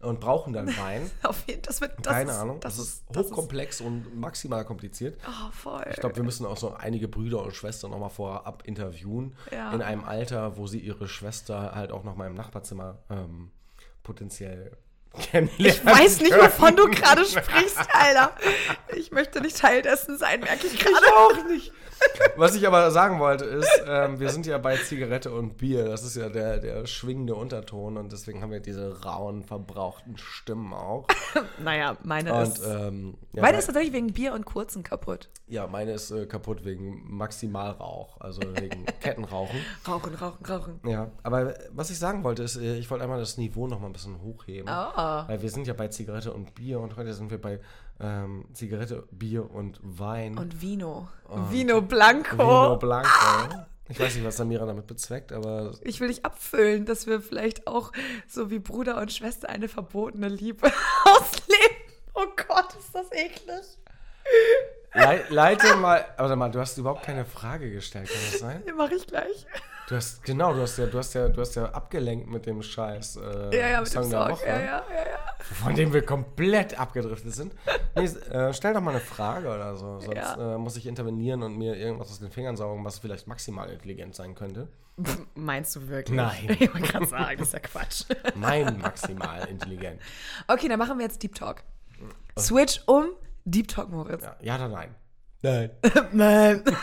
[0.00, 1.10] und brauchen dann Wein.
[1.22, 2.60] auf jeden das wird das Keine ist, Ahnung.
[2.60, 5.18] Das, Das, ist, das ist hochkomplex und maximal kompliziert.
[5.26, 5.84] oh, voll.
[5.90, 9.36] Ich glaube, wir müssen auch so einige Brüder und Schwestern nochmal vorab interviewen.
[9.52, 9.72] Ja.
[9.72, 13.50] In einem Alter, wo sie ihre Schwester halt auch nochmal im Nachbarzimmer ähm,
[14.02, 14.76] potenziell
[15.18, 15.50] kennenlernen.
[15.58, 18.32] ich weiß nicht, wovon du gerade sprichst, Alter.
[18.96, 21.06] Ich möchte nicht Teil dessen sein, merke ich gerade.
[21.16, 21.72] auch nicht.
[22.36, 25.84] Was ich aber sagen wollte ist, ähm, wir sind ja bei Zigarette und Bier.
[25.84, 30.72] Das ist ja der, der schwingende Unterton und deswegen haben wir diese rauen, verbrauchten Stimmen
[30.72, 31.06] auch.
[31.62, 32.64] Naja, meine Und ist.
[32.64, 35.28] ähm, ja, meine mei- ist tatsächlich wegen Bier und Kurzen kaputt.
[35.46, 39.60] ja, meine ist äh, kaputt wegen Maximalrauch, also wegen Kettenrauchen.
[39.86, 40.80] Rauchen, rauchen, rauchen.
[40.86, 43.86] Ja, aber was ich sagen wollte ist, äh, ich wollte einmal das Niveau noch mal
[43.88, 44.68] ein bisschen hochheben.
[44.70, 44.99] Oh.
[45.28, 47.60] Weil wir sind ja bei Zigarette und Bier und heute sind wir bei
[48.00, 50.38] ähm, Zigarette, Bier und Wein.
[50.38, 51.08] Und Vino.
[51.28, 52.38] Und Vino Blanco.
[52.38, 53.08] Vino Blanco.
[53.88, 57.66] Ich weiß nicht, was Samira damit bezweckt, aber Ich will dich abfüllen, dass wir vielleicht
[57.66, 57.92] auch
[58.28, 60.70] so wie Bruder und Schwester eine verbotene Liebe
[61.04, 61.76] ausleben.
[62.14, 63.78] Oh Gott, ist das eklig.
[64.94, 66.04] Lei leite mal.
[66.16, 68.64] Warte mal, du hast überhaupt keine Frage gestellt, kann das sein?
[68.64, 69.46] Den mache ich gleich.
[69.88, 72.62] Du hast, genau, du hast ja, du hast ja, du hast ja abgelenkt mit dem
[72.62, 74.30] Scheiß äh, Ja, ja, mit Song dem der Song.
[74.30, 75.18] Woche, Ja, ja, ja, ja.
[75.64, 77.52] von dem wir komplett abgedriftet sind.
[77.96, 80.54] Nee, äh, stell doch mal eine Frage oder so, sonst Ja.
[80.54, 84.14] äh, muss ich intervenieren und mir irgendwas aus den Fingern saugen, was vielleicht maximal intelligent
[84.14, 84.68] sein könnte.
[85.02, 86.16] Pff, Meinst du wirklich?
[86.16, 86.46] Nein.
[86.60, 88.04] Ich wollte gerade sagen, das ist ja Quatsch.
[88.36, 90.00] Mein maximal intelligent.
[90.46, 91.64] Okay, dann machen wir jetzt Deep Talk.
[92.38, 93.06] Switch um
[93.44, 94.22] Deep Talk, Moritz.
[94.22, 94.94] Ja, ja oder nein?
[95.42, 95.70] Nein.
[96.12, 96.64] Nein.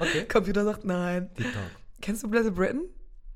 [0.00, 0.24] Okay.
[0.24, 1.28] Computer sagt nein.
[1.38, 1.70] Deep Talk.
[2.00, 2.88] Kennst du Blessed Britain?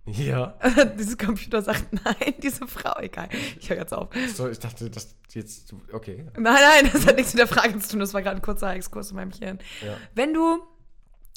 [0.07, 0.59] Ja.
[0.99, 3.29] Dieses Computer sagt nein, diese Frau, egal.
[3.59, 4.09] Ich höre jetzt auf.
[4.35, 5.75] So, ich dachte, das jetzt.
[5.93, 6.27] Okay.
[6.39, 8.01] Nein, nein, das hat nichts mit der Frage zu tun.
[8.01, 9.59] Das war gerade ein kurzer Exkurs in meinem Hirn.
[9.85, 9.97] Ja.
[10.15, 10.63] Wenn du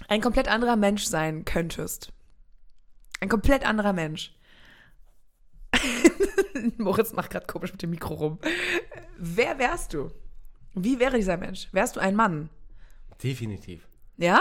[0.07, 2.13] ein komplett anderer Mensch sein könntest.
[3.19, 4.33] Ein komplett anderer Mensch.
[6.77, 8.39] Moritz macht gerade komisch mit dem Mikro rum.
[9.17, 10.11] Wer wärst du?
[10.83, 11.67] Wie wäre dieser Mensch?
[11.71, 12.49] Wärst du ein Mann?
[13.23, 13.87] Definitiv.
[14.17, 14.39] Ja?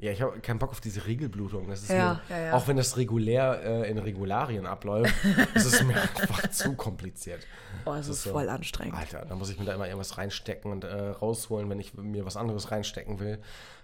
[0.00, 1.66] Ja, ich habe keinen Bock auf diese Regelblutung.
[1.68, 2.52] Das ist Ja, mir, ja, ja.
[2.52, 5.12] Auch wenn das regulär äh, in Regularien abläuft,
[5.54, 7.44] ist es mir einfach zu kompliziert.
[7.84, 8.30] Oh, es ist so.
[8.30, 8.94] voll anstrengend.
[8.96, 12.24] Alter, da muss ich mir da immer irgendwas reinstecken und äh, rausholen, wenn ich mir
[12.24, 13.40] was anderes reinstecken will.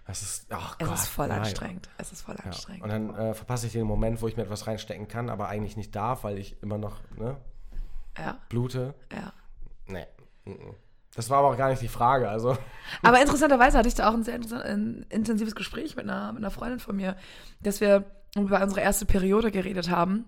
[0.07, 1.40] Das ist, ach Es Gott, ist voll nein.
[1.40, 1.88] anstrengend.
[1.99, 2.83] Es ist voll anstrengend.
[2.85, 5.77] Und dann äh, verpasse ich den Moment, wo ich mir etwas reinstecken kann, aber eigentlich
[5.77, 7.38] nicht darf, weil ich immer noch ne,
[8.17, 8.95] Ja, blute.
[9.12, 9.33] ja.
[9.88, 10.07] Nee.
[10.45, 10.75] mhm.
[11.14, 12.29] Das war aber auch gar nicht die Frage.
[12.29, 12.57] Also,
[13.03, 16.50] Aber interessanterweise hatte ich da auch ein sehr ein intensives Gespräch mit einer, mit einer
[16.50, 17.16] Freundin von mir,
[17.62, 18.05] dass wir
[18.37, 20.24] über unsere erste Periode geredet haben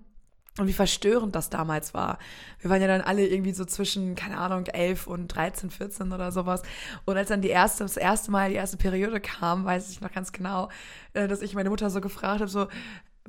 [0.58, 2.18] und wie verstörend das damals war.
[2.60, 6.32] Wir waren ja dann alle irgendwie so zwischen, keine Ahnung, 11 und 13, 14 oder
[6.32, 6.62] sowas.
[7.04, 10.12] Und als dann die erste, das erste Mal die erste Periode kam, weiß ich noch
[10.12, 10.70] ganz genau,
[11.12, 12.68] äh, dass ich meine Mutter so gefragt habe, so,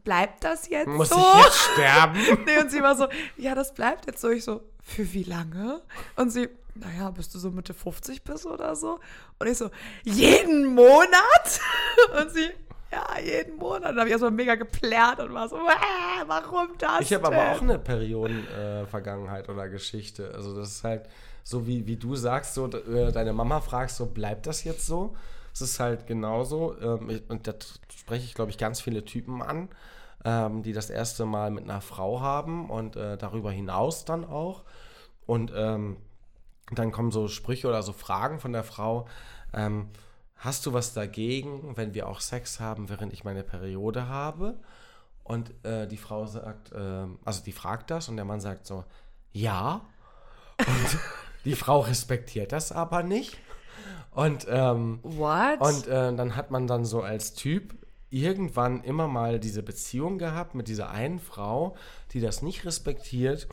[0.04, 1.18] bleibt das jetzt muss so?
[1.18, 2.18] ich jetzt sterben?
[2.46, 4.30] Nee, und sie war so, ja, das bleibt jetzt so.
[4.30, 5.82] Ich so, für wie lange?
[6.16, 9.00] Und sie, naja, bis du so Mitte 50 bist oder so.
[9.38, 9.70] Und ich so,
[10.04, 11.60] jeden Monat?
[12.20, 12.50] Und sie,
[12.92, 13.92] ja, jeden Monat.
[13.92, 17.02] Und habe ich erstmal mega geplärt und war so, äh, warum das?
[17.02, 20.32] Ich habe aber auch eine Perioden-Vergangenheit oder Geschichte.
[20.34, 21.10] Also das ist halt
[21.44, 25.16] so, wie, wie du sagst, so äh, deine Mama fragst, so bleibt das jetzt so?
[25.54, 26.76] Es ist halt genauso.
[26.82, 27.54] Ähm, ich, und da
[27.94, 29.68] spreche ich, glaube ich, ganz viele Typen an,
[30.26, 34.64] ähm, die das erste Mal mit einer Frau haben und äh, darüber hinaus dann auch.
[35.26, 35.98] Und ähm,
[36.72, 39.08] dann kommen so Sprüche oder so Fragen von der Frau.
[39.54, 39.90] Ähm,
[40.36, 44.60] hast du was dagegen, wenn wir auch Sex haben, während ich meine Periode habe?
[45.24, 48.86] Und äh, die Frau sagt, ähm, also die fragt das und der Mann sagt so,
[49.32, 49.82] ja.
[50.58, 51.00] Und
[51.46, 53.38] die Frau respektiert das aber nicht.
[54.12, 55.60] Und, ähm, What?
[55.60, 57.76] und äh, dann hat man dann so als Typ
[58.22, 61.76] irgendwann immer mal diese Beziehung gehabt mit dieser einen Frau,
[62.12, 63.48] die das nicht respektiert.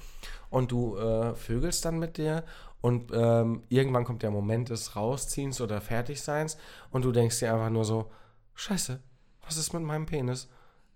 [0.51, 2.45] Und du äh, vögelst dann mit der.
[2.81, 6.57] Und ähm, irgendwann kommt der Moment des Rausziehens oder Fertigseins.
[6.91, 8.11] Und du denkst dir einfach nur so,
[8.55, 9.01] scheiße,
[9.45, 10.49] was ist mit meinem Penis?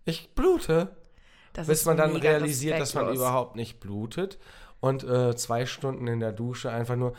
[0.04, 0.96] Ich blute.
[1.52, 3.28] das Bis man dann realisiert, dass man respektlos.
[3.28, 4.38] überhaupt nicht blutet.
[4.80, 7.14] Und äh, zwei Stunden in der Dusche einfach nur.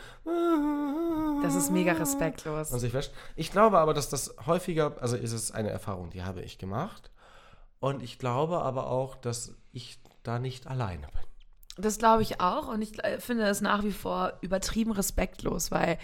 [1.42, 2.70] Das ist mega respektlos.
[2.70, 3.12] Und sich wäscht.
[3.36, 7.10] Ich glaube aber, dass das häufiger, also ist es eine Erfahrung, die habe ich gemacht.
[7.80, 11.82] Und ich glaube aber auch, dass ich da nicht alleine bin.
[11.82, 15.98] Das glaube ich auch und ich äh, finde es nach wie vor übertrieben respektlos, weil,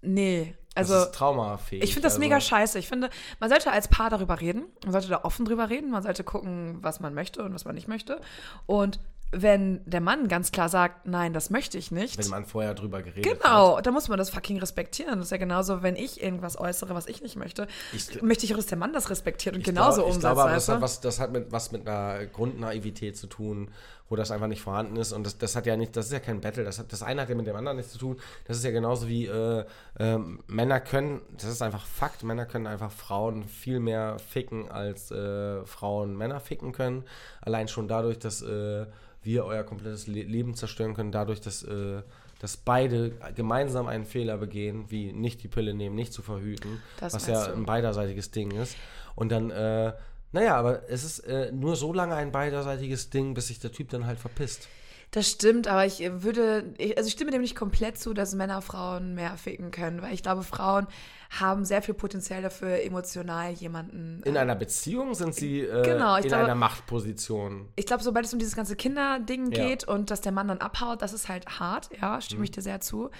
[0.00, 0.94] nee, also.
[0.94, 1.82] das ist traumafähig.
[1.82, 2.78] Ich finde das also, mega scheiße.
[2.78, 4.66] Ich finde, man sollte als Paar darüber reden.
[4.84, 5.90] Man sollte da offen drüber reden.
[5.90, 8.20] Man sollte gucken, was man möchte und was man nicht möchte.
[8.66, 9.00] Und
[9.30, 12.16] wenn der Mann ganz klar sagt, nein, das möchte ich nicht.
[12.18, 13.42] Wenn man vorher drüber geredet hat.
[13.42, 15.16] Genau, da muss man das fucking respektieren.
[15.18, 18.52] Das ist ja genauso, wenn ich irgendwas äußere, was ich nicht möchte, Ich- möchte ich
[18.54, 20.24] auch, dass der Mann das respektiert und genauso glaub- umsetzt.
[20.24, 23.70] Ich glaube, das hat, was, das hat mit, was mit einer Grundnaivität zu tun,
[24.08, 25.12] wo das einfach nicht vorhanden ist.
[25.12, 26.64] Und das, das hat ja nicht, das ist ja kein Battle.
[26.64, 28.16] Das, hat, das eine hat ja mit dem anderen nichts zu tun.
[28.46, 29.64] Das ist ja genauso wie äh,
[29.98, 35.10] ähm, Männer können, das ist einfach Fakt, Männer können einfach Frauen viel mehr ficken, als
[35.10, 37.04] äh, Frauen Männer ficken können.
[37.40, 38.86] Allein schon dadurch, dass äh,
[39.22, 42.02] wir euer komplettes Le Leben zerstören können, dadurch, dass, äh,
[42.40, 47.12] dass beide gemeinsam einen Fehler begehen, wie nicht die Pille nehmen, nicht zu verhüten, Das
[47.14, 47.52] was ja du.
[47.54, 48.76] ein beiderseitiges Ding ist.
[49.16, 49.92] Und dann, äh,
[50.32, 53.88] naja, aber es ist äh, nur so lange ein beiderseitiges Ding, bis sich der Typ
[53.90, 54.68] dann halt verpisst.
[55.10, 58.34] Das stimmt, aber ich äh, würde, ich, also ich stimme dem nicht komplett zu, dass
[58.34, 60.86] Männer Frauen mehr ficken können, weil ich glaube, Frauen
[61.30, 64.22] haben sehr viel Potenzial dafür, emotional jemanden.
[64.26, 67.68] In einer Beziehung sind sie äh, Genau, in glaube- einer Machtposition.
[67.76, 69.66] ich glaube, sobald es um dieses ganze Kinderding Ja.
[69.66, 72.62] geht und dass der Mann dann abhaut, das ist halt hart, ja, stimme ich dir
[72.62, 73.10] sehr zu.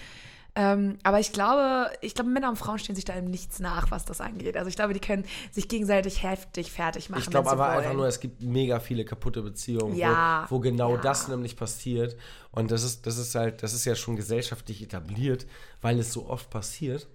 [0.60, 3.92] Ähm, aber ich glaube, ich glaube, Männer und Frauen stehen sich da im Nichts nach,
[3.92, 4.56] was das angeht.
[4.56, 7.20] Also ich glaube, die können sich gegenseitig heftig fertig machen.
[7.22, 7.78] Ich glaube aber wollen.
[7.78, 11.00] einfach nur, es gibt mega viele kaputte Beziehungen, Ja, wo, wo genau ja.
[11.00, 12.16] das nämlich passiert.
[12.50, 15.46] Und das ist, das ist halt, das ist ja schon gesellschaftlich etabliert,
[15.80, 17.06] weil es so oft passiert.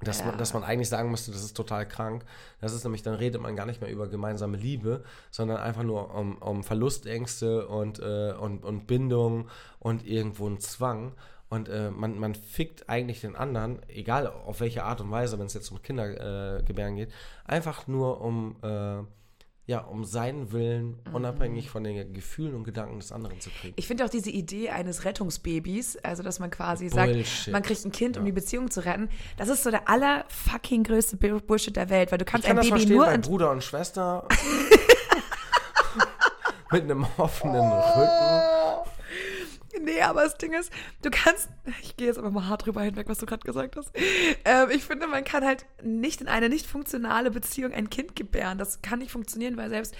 [0.00, 0.26] Dass, Ja.
[0.26, 2.24] man, dass man eigentlich sagen müsste, das ist total krank.
[2.60, 6.14] Das ist nämlich, dann redet man gar nicht mehr über gemeinsame Liebe, sondern einfach nur
[6.14, 9.48] um, um Verlustängste und, äh, und, und Bindung
[9.80, 11.14] und irgendwo einen Zwang.
[11.50, 15.46] Und äh, man, man fickt eigentlich den anderen, egal auf welche Art und Weise, wenn
[15.46, 17.12] es jetzt um Kindergebären äh, geht,
[17.46, 18.98] einfach nur um, äh,
[19.64, 23.72] ja, um seinen Willen unabhängig von den Gefühlen und Gedanken des anderen zu kriegen.
[23.76, 27.52] Ich finde auch diese Idee eines Rettungsbabys, also dass man quasi sagt, Bullshit.
[27.52, 29.08] man kriegt ein Kind, um die Beziehung zu retten,
[29.38, 32.46] das ist so der aller fucking größte Bu- Bullshit der Welt, weil du Ich kannst
[32.46, 34.28] kann ein das Baby verstehen nur bei Bruder und Schwester
[36.72, 38.57] mit einem offenen Rücken.
[39.82, 41.48] Nee, aber das Ding ist, du kannst,
[41.82, 43.90] ich gehe jetzt aber mal hart drüber hinweg, was du gerade gesagt hast.
[44.44, 48.58] Ähm, ich finde, man kann halt nicht in eine nicht funktionale Beziehung ein Kind gebären.
[48.58, 49.94] Das kann nicht funktionieren, weil selbst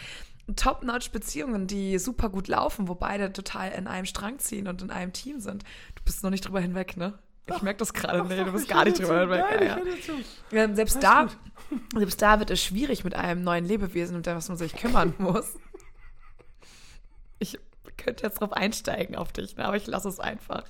[0.57, 5.13] Top-Notch-Beziehungen, die super gut laufen, wo beide total in einem Strang ziehen und in einem
[5.13, 5.63] Team sind.
[5.95, 7.19] Du bist noch nicht drüber hinweg, ne?
[7.55, 9.45] Ich merke das gerade, nee, du bist gar nicht drüber hinweg.
[9.61, 9.79] Ja, ja.
[10.53, 11.29] Ähm, selbst, da,
[11.95, 15.55] selbst da wird es schwierig mit einem neuen Lebewesen, um das man sich kümmern muss.
[17.39, 17.59] Ich
[17.99, 19.67] könnte jetzt drauf einsteigen auf dich, ne?
[19.67, 20.65] aber ich lasse es einfach.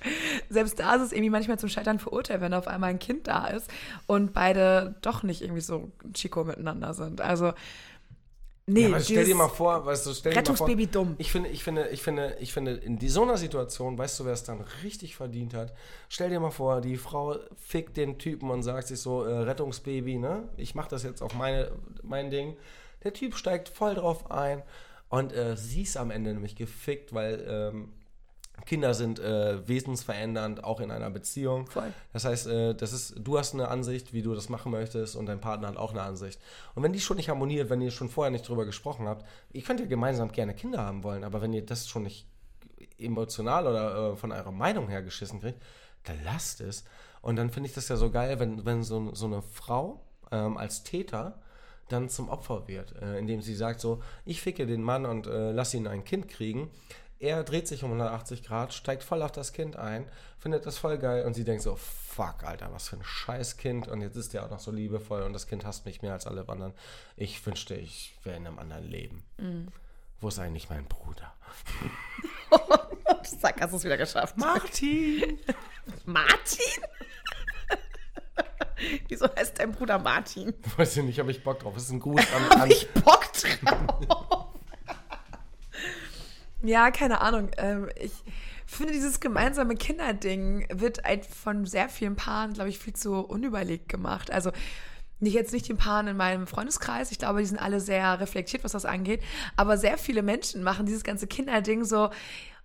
[0.49, 3.47] Selbst da ist es irgendwie manchmal zum Scheitern verurteilt, wenn auf einmal ein Kind da
[3.47, 3.69] ist
[4.07, 7.21] und beide doch nicht irgendwie so Chico miteinander sind.
[7.21, 7.53] Also
[8.71, 11.15] Nee, ja, stell dir mal vor, weißt du, stell Rettungsbaby dir mal vor, dumm.
[11.17, 14.33] Ich finde, ich finde, ich finde, ich finde, in so einer Situation, weißt du, wer
[14.33, 15.73] es dann richtig verdient hat?
[16.07, 20.19] Stell dir mal vor, die Frau fickt den Typen und sagt sich so, äh, Rettungsbaby,
[20.19, 20.49] ne?
[20.55, 21.71] Ich mach das jetzt auf meine,
[22.03, 22.57] mein Ding.
[23.03, 24.61] Der Typ steigt voll drauf ein
[25.09, 27.93] und äh, sie ist am Ende nämlich gefickt, weil ähm,
[28.65, 31.67] Kinder sind äh, wesensverändernd, auch in einer Beziehung.
[31.67, 31.91] Voll.
[32.13, 35.25] Das heißt, äh, das ist, du hast eine Ansicht, wie du das machen möchtest, und
[35.25, 36.39] dein Partner hat auch eine Ansicht.
[36.75, 39.61] Und wenn die schon nicht harmoniert, wenn ihr schon vorher nicht drüber gesprochen habt, ihr
[39.61, 42.27] könnt ja gemeinsam gerne Kinder haben wollen, aber wenn ihr das schon nicht
[42.97, 45.61] emotional oder äh, von eurer Meinung her geschissen kriegt,
[46.03, 46.83] dann lasst es.
[47.21, 50.57] Und dann finde ich das ja so geil, wenn, wenn so, so eine Frau ähm,
[50.57, 51.41] als Täter
[51.91, 55.51] dann zum Opfer wird, äh, indem sie sagt so, ich ficke den Mann und äh,
[55.51, 56.69] lass ihn ein Kind kriegen
[57.19, 60.97] er dreht sich um 180 Grad, steigt voll auf das Kind ein, findet das voll
[60.97, 64.33] geil und sie denkt so, fuck, Alter, was für ein scheiß Kind und jetzt ist
[64.33, 66.73] der auch noch so liebevoll und das Kind hasst mich mehr als alle anderen.
[67.17, 69.23] Ich wünschte, ich wäre in einem anderen Leben.
[69.37, 69.67] Mhm.
[70.21, 71.33] Wo ist eigentlich mein Bruder?
[73.23, 74.37] Zack, hast du es wieder geschafft.
[74.37, 75.39] Martin!
[76.05, 76.83] Martin?
[79.07, 80.53] Wieso heißt dein Bruder Martin?
[80.77, 81.73] Weiß ich nicht, habe ich Bock drauf.
[81.73, 82.51] Das ist ein Gruß an.
[82.51, 84.45] an hab ich Bock drauf?
[86.61, 87.51] Ja, keine Ahnung.
[87.55, 88.11] Ähm, ich
[88.65, 93.87] finde, dieses gemeinsame Kinderding wird halt von sehr vielen Paaren, glaube ich, viel zu unüberlegt
[93.87, 94.29] gemacht.
[94.29, 94.51] Also
[95.21, 97.11] nicht jetzt nicht den Paaren in meinem Freundeskreis.
[97.11, 99.21] Ich glaube, die sind alle sehr reflektiert, was das angeht.
[99.55, 102.09] Aber sehr viele Menschen machen dieses ganze Kinderding so,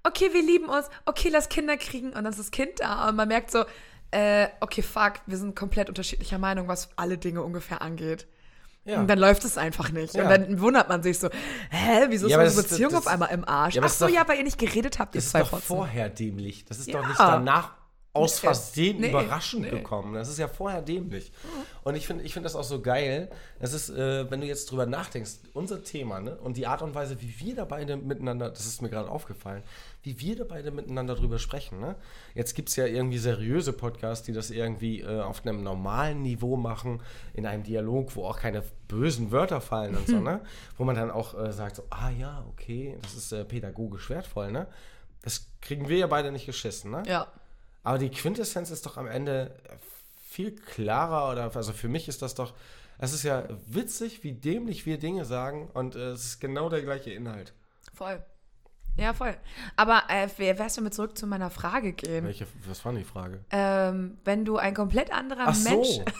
[0.03, 3.09] okay, wir lieben uns, okay, lass Kinder kriegen und dann ist das Kind da.
[3.09, 3.65] Und man merkt so,
[4.15, 8.27] äh, okay, fuck, wir sind komplett unterschiedlicher Meinung, was alle Dinge ungefähr angeht.
[8.85, 9.01] Ja.
[9.01, 10.15] Und dann läuft es einfach nicht.
[10.15, 10.25] Ja.
[10.25, 11.31] Und dann wundert man sich so,
[11.71, 13.75] hä, wieso ist ja, unsere Beziehung das, auf einmal im Arsch?
[13.75, 15.61] Ja, Ach so, doch, ja, weil ihr nicht geredet habt, ihr zwei Das ist doch
[15.61, 16.65] vorher dämlich.
[16.67, 17.73] Das ist doch nicht danach
[18.15, 19.71] aus Versehen nee, überraschend nee.
[19.71, 20.15] gekommen.
[20.15, 21.33] Das ist ja vorher dämlich.
[21.83, 23.29] Und ich finde ich find das auch so geil.
[23.59, 26.37] Das ist, äh, wenn du jetzt drüber nachdenkst, unser Thema ne?
[26.37, 29.65] und die Art und Weise, wie wir da beide miteinander, das ist mir gerade aufgefallen,
[30.05, 31.81] wie wir da beide miteinander drüber sprechen.
[31.81, 31.97] Ne?
[32.37, 36.57] Jetzt gibt es ja irgendwie seriöse Podcasts, die das irgendwie äh, auf einem normalen Niveau
[36.57, 37.03] machen,
[37.35, 40.41] in einem Dialog, wo auch keine bösen Wörter fallen und so, ne?
[40.77, 44.53] Wo man dann auch äh, sagt, so, ah ja, okay, das ist äh, pädagogisch wertvoll,
[44.53, 44.67] ne?
[45.23, 47.03] Das kriegen wir ja beide nicht geschissen, ne?
[47.07, 47.27] Ja.
[47.85, 49.55] Aber die Quintessenz ist doch am Ende
[50.19, 52.55] viel klarer oder also für mich ist das doch,
[52.99, 56.83] es ist ja witzig, wie dämlich wir Dinge sagen und äh, es ist genau der
[56.83, 57.53] gleiche Inhalt.
[57.93, 58.25] Voll.
[58.97, 59.37] Ja, voll.
[59.77, 62.25] Aber äh, wärst du mit zurück zu meiner Frage gehen?
[62.25, 63.45] Welche, was war die Frage?
[63.51, 66.05] Ähm, wenn du ein komplett anderer Ach Mensch so.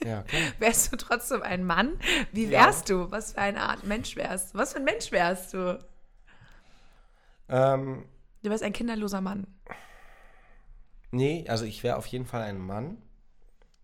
[0.04, 0.24] ja,
[0.58, 1.98] wärst du trotzdem ein Mann?
[2.32, 2.96] Wie wärst ja.
[2.96, 3.10] du?
[3.10, 4.58] Was für eine Art Mensch wärst du?
[4.58, 5.84] Was für ein Mensch wärst du?
[7.48, 8.04] Ähm,
[8.42, 9.46] du wärst ein kinderloser Mann.
[11.10, 13.02] Nee, also ich wäre auf jeden Fall ein Mann.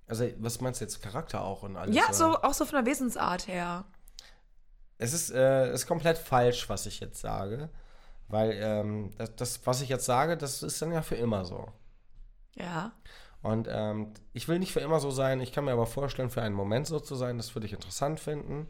[0.06, 1.02] Also, was meinst du jetzt?
[1.02, 1.96] Charakter auch und alles?
[1.96, 3.84] Ja, so, auch so von der Wesensart her.
[4.98, 7.70] Es ist, äh, ist komplett falsch, was ich jetzt sage.
[8.28, 11.68] Weil ähm, das, das, was ich jetzt sage, das ist dann ja für immer so.
[12.54, 12.92] Ja.
[13.42, 15.40] Und ähm, ich will nicht für immer so sein.
[15.40, 17.36] Ich kann mir aber vorstellen, für einen Moment so zu sein.
[17.36, 18.68] Das würde ich interessant finden.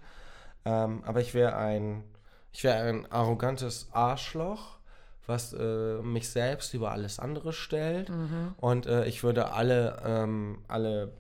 [0.65, 2.05] Ähm, aber ich wäre ein,
[2.53, 4.79] ich wäre ein arrogantes Arschloch
[5.27, 8.11] was äh, mich selbst über alles andere stellt.
[8.11, 8.55] Mhm.
[8.57, 11.13] Und äh, ich würde alle, ähm, alle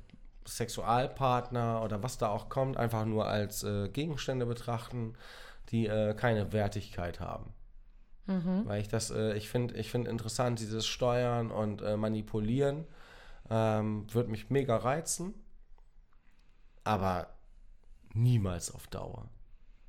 [0.47, 5.15] Sexualpartner oder was da auch kommt, einfach nur als äh, Gegenstände betrachten,
[5.71, 7.53] die äh, keine Wertigkeit haben.
[8.27, 8.63] Mhm.
[8.65, 12.87] Weil ich das, äh, ich finde ich find interessant, dieses Steuern und äh, Manipulieren
[13.51, 15.35] ähm, würde mich mega reizen,
[16.85, 17.29] aber
[18.15, 19.29] niemals auf Dauer.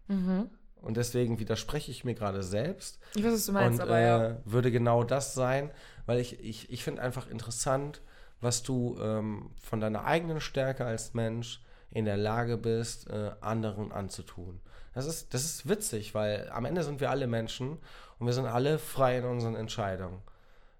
[0.07, 0.49] Mhm.
[0.85, 2.99] Und deswegen widerspreche ich mir gerade selbst.
[3.15, 4.25] Ich weiß, was du meinst, und, aber ja.
[4.27, 5.71] Äh, würde genau das sein,
[6.05, 8.01] weil ich, ich, ich finde einfach interessant,
[8.39, 13.91] was du ähm, von deiner eigenen Stärke als Mensch in der Lage bist, äh, anderen
[13.91, 14.61] anzutun.
[14.93, 17.79] Das ist, das ist witzig, weil am Ende sind wir alle Menschen
[18.19, 20.21] und wir sind alle frei in unseren Entscheidungen.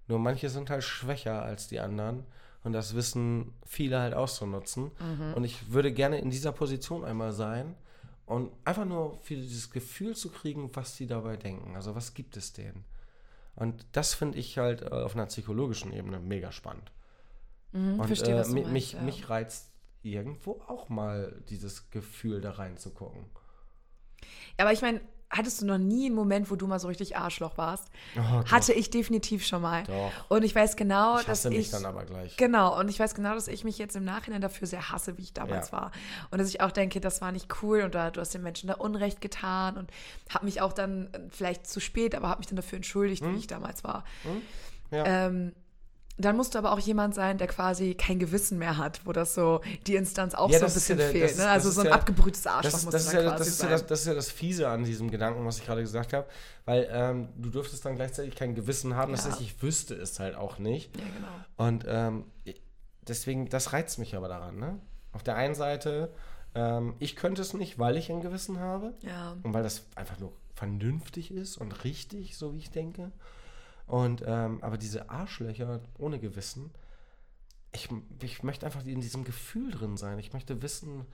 [0.08, 2.26] Nur manche sind halt schwächer als die anderen
[2.64, 4.92] und das wissen viele halt auszunutzen.
[5.00, 5.34] Mhm.
[5.34, 7.76] Und ich würde gerne in dieser Position einmal sein
[8.26, 11.76] und einfach nur für dieses Gefühl zu kriegen, was die dabei denken.
[11.76, 12.86] Also was gibt es denen?
[13.56, 16.92] Und das finde ich halt äh, auf einer psychologischen Ebene mega spannend.
[17.72, 19.02] Mhm, Und verstehe, äh, was du meinst, mich, ja.
[19.02, 23.26] mich reizt irgendwo auch mal dieses Gefühl, da reinzugucken.
[24.58, 25.02] Aber ich meine,
[25.36, 27.88] hattest du noch nie einen Moment, wo du mal so richtig Arschloch warst?
[28.18, 28.44] Oh.
[28.52, 29.84] Hatte ich definitiv schon mal.
[29.84, 30.12] Doch.
[30.30, 31.72] Und ich weiß genau, Ich dass hasse mich ich.
[31.72, 32.38] dann aber gleich.
[32.38, 35.24] Genau, und ich weiß genau, dass ich mich jetzt im Nachhinein dafür sehr hasse, wie
[35.24, 35.78] ich damals Ja.
[35.78, 35.92] war.
[36.32, 38.68] Und dass ich auch denke, das war nicht cool und da, du hast den Menschen
[38.68, 39.92] da Unrecht getan und
[40.30, 43.34] habe mich auch dann äh, vielleicht zu spät, aber habe mich dann dafür entschuldigt, Hm?
[43.36, 44.04] wie ich damals war.
[44.92, 45.04] Ja.
[45.06, 45.54] Ähm,
[46.18, 49.34] dann musst du aber auch jemand sein, der quasi kein Gewissen mehr hat, wo das
[49.34, 51.32] so die Instanz auch Ja, so ein ja bisschen der- fehlt.
[51.32, 51.50] das- ne?
[51.50, 53.86] Also so ein ja- abgebrühtes Arschloch Das, muss das, dann ja, quasi das, ja das,
[53.88, 56.26] das ist ja das Fiese an diesem Gedanken, was ich gerade gesagt habe,
[56.66, 59.32] weil ähm, du dürftest dann gleichzeitig kein Gewissen haben, das Ja.
[59.32, 60.96] heißt, ich wüsste es halt auch nicht.
[60.96, 61.68] ja, genau.
[61.70, 62.24] Und ähm,
[63.08, 64.58] deswegen, das reizt mich aber daran.
[64.58, 64.80] Ne?
[65.12, 66.12] Auf der einen Seite,
[66.56, 69.36] ähm, ich könnte es nicht, weil ich ein Gewissen habe Ja.
[69.44, 73.12] und weil das einfach nur vernünftig ist und richtig, so wie ich denke.
[73.88, 76.72] Und ähm, aber diese Arschlöcher ohne Gewissen,
[77.72, 77.90] ich,
[78.22, 80.18] ich möchte einfach in diesem Gefühl drin sein.
[80.20, 81.06] Ich möchte wissen,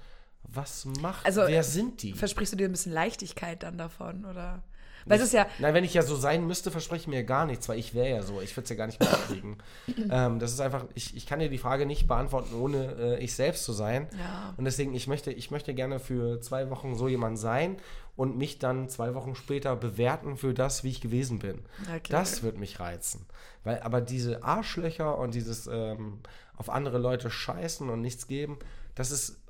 [0.43, 2.13] was macht, Also, wer sind die?
[2.13, 4.63] Versprichst du dir ein bisschen Leichtigkeit dann davon, oder?
[5.05, 7.45] Weil es ist ja, Nein, wenn ich ja so sein müsste, verspreche ich mir gar
[7.45, 8.39] nichts, weil ich wäre ja so.
[8.41, 9.57] Ich würde es ja gar nicht mitkriegen.
[10.11, 13.33] ähm, das ist einfach, ich, ich kann dir die Frage nicht beantworten, ohne äh, ich
[13.33, 14.07] selbst zu sein.
[14.19, 14.53] Ja.
[14.57, 17.77] Und deswegen, ich möchte, ich möchte gerne für zwei Wochen so jemand sein
[18.15, 21.59] und mich dann zwei Wochen später bewerten für das, wie ich gewesen bin.
[21.83, 22.01] Okay.
[22.09, 23.25] Das wird mich reizen.
[23.63, 26.19] Weil, aber diese Arschlöcher und dieses ähm,
[26.57, 28.59] auf andere Leute scheißen und nichts geben,
[28.95, 29.41] das ist,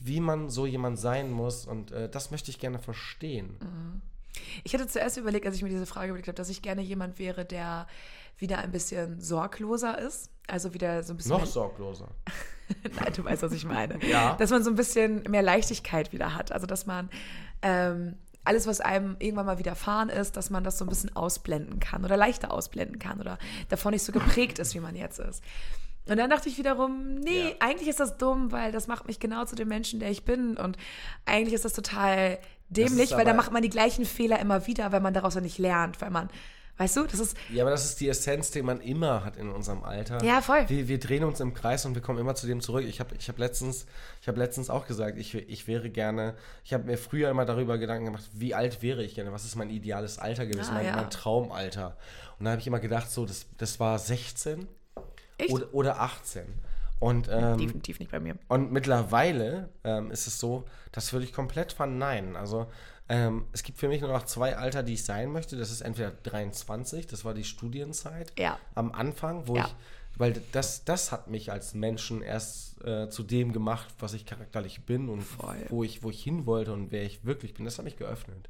[0.00, 1.66] wie man so jemand sein muss.
[1.66, 3.56] Und äh, das möchte ich gerne verstehen.
[4.64, 7.18] Ich hatte zuerst überlegt, als ich mir diese Frage überlegt habe, dass ich gerne jemand
[7.18, 7.86] wäre, der
[8.38, 10.30] wieder ein bisschen sorgloser ist.
[10.46, 11.32] Also wieder so ein bisschen.
[11.32, 12.08] Noch sorgloser.
[13.00, 13.98] Nein, du weißt, was ich meine.
[14.04, 14.36] Ja.
[14.36, 16.52] Dass man so ein bisschen mehr Leichtigkeit wieder hat.
[16.52, 17.08] Also, dass man
[17.66, 21.80] ähm, alles, was einem irgendwann mal widerfahren ist, dass man das so ein bisschen ausblenden
[21.80, 25.42] kann oder leichter ausblenden kann oder davon nicht so geprägt ist, wie man jetzt ist.
[26.08, 27.54] Und dann dachte ich wiederum, nee, Ja.
[27.58, 30.56] eigentlich ist das dumm, weil das macht mich genau zu dem Menschen, der ich bin.
[30.56, 30.76] Und
[31.24, 35.00] eigentlich ist das total dämlich, weil da macht man die gleichen Fehler immer wieder, weil
[35.00, 36.30] man daraus ja nicht lernt, weil man,
[36.78, 39.50] weißt du, das ist, Ja, aber das ist die Essenz, die man immer hat in
[39.50, 40.22] unserem Alter.
[40.24, 40.68] Ja, voll.
[40.68, 42.84] Wir, wir drehen uns im Kreis und wir kommen immer zu dem zurück.
[42.86, 43.86] Ich habe ich hab letztens,
[44.20, 46.34] ich hab letztens auch gesagt, ich, ich wäre gerne,
[46.64, 49.56] ich habe mir früher immer darüber Gedanken gemacht, wie alt wäre ich gerne, was ist
[49.56, 50.96] mein ideales Alter gewesen, Ah, mein, ja.
[50.96, 51.96] mein Traumalter.
[52.38, 54.68] Und da habe ich immer gedacht, so, das, das war 16
[55.38, 55.50] Echt?
[55.50, 56.44] oder, oder 18.
[56.98, 58.36] Und, ähm, definitiv nicht bei mir.
[58.48, 62.36] und mittlerweile ähm, ist es so, das würde ich komplett verneinen.
[62.36, 62.66] Also
[63.08, 65.56] ähm, es gibt für mich nur noch zwei Alter, die ich sein möchte.
[65.56, 68.58] Das ist entweder 23, das war die Studienzeit Ja.
[68.74, 69.66] am Anfang, wo Ja.
[69.66, 69.74] ich,
[70.18, 74.84] weil das, das hat mich als Menschen erst äh, zu dem gemacht, was ich charakterlich
[74.86, 75.56] bin und Voll.
[75.68, 77.66] wo ich, wo ich hin wollte und wer ich wirklich bin.
[77.66, 78.48] Das hat mich geöffnet.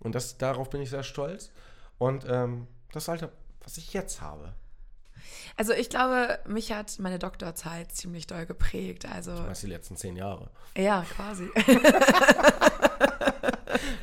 [0.00, 1.50] Und das, darauf bin ich sehr stolz.
[1.98, 3.30] Und ähm, das Alter,
[3.64, 4.52] was ich jetzt habe.
[5.56, 9.06] Also ich glaube, mich hat meine Doktorzeit ziemlich doll geprägt.
[9.06, 10.50] Also Das die letzten zehn Jahre.
[10.76, 11.48] ja, quasi.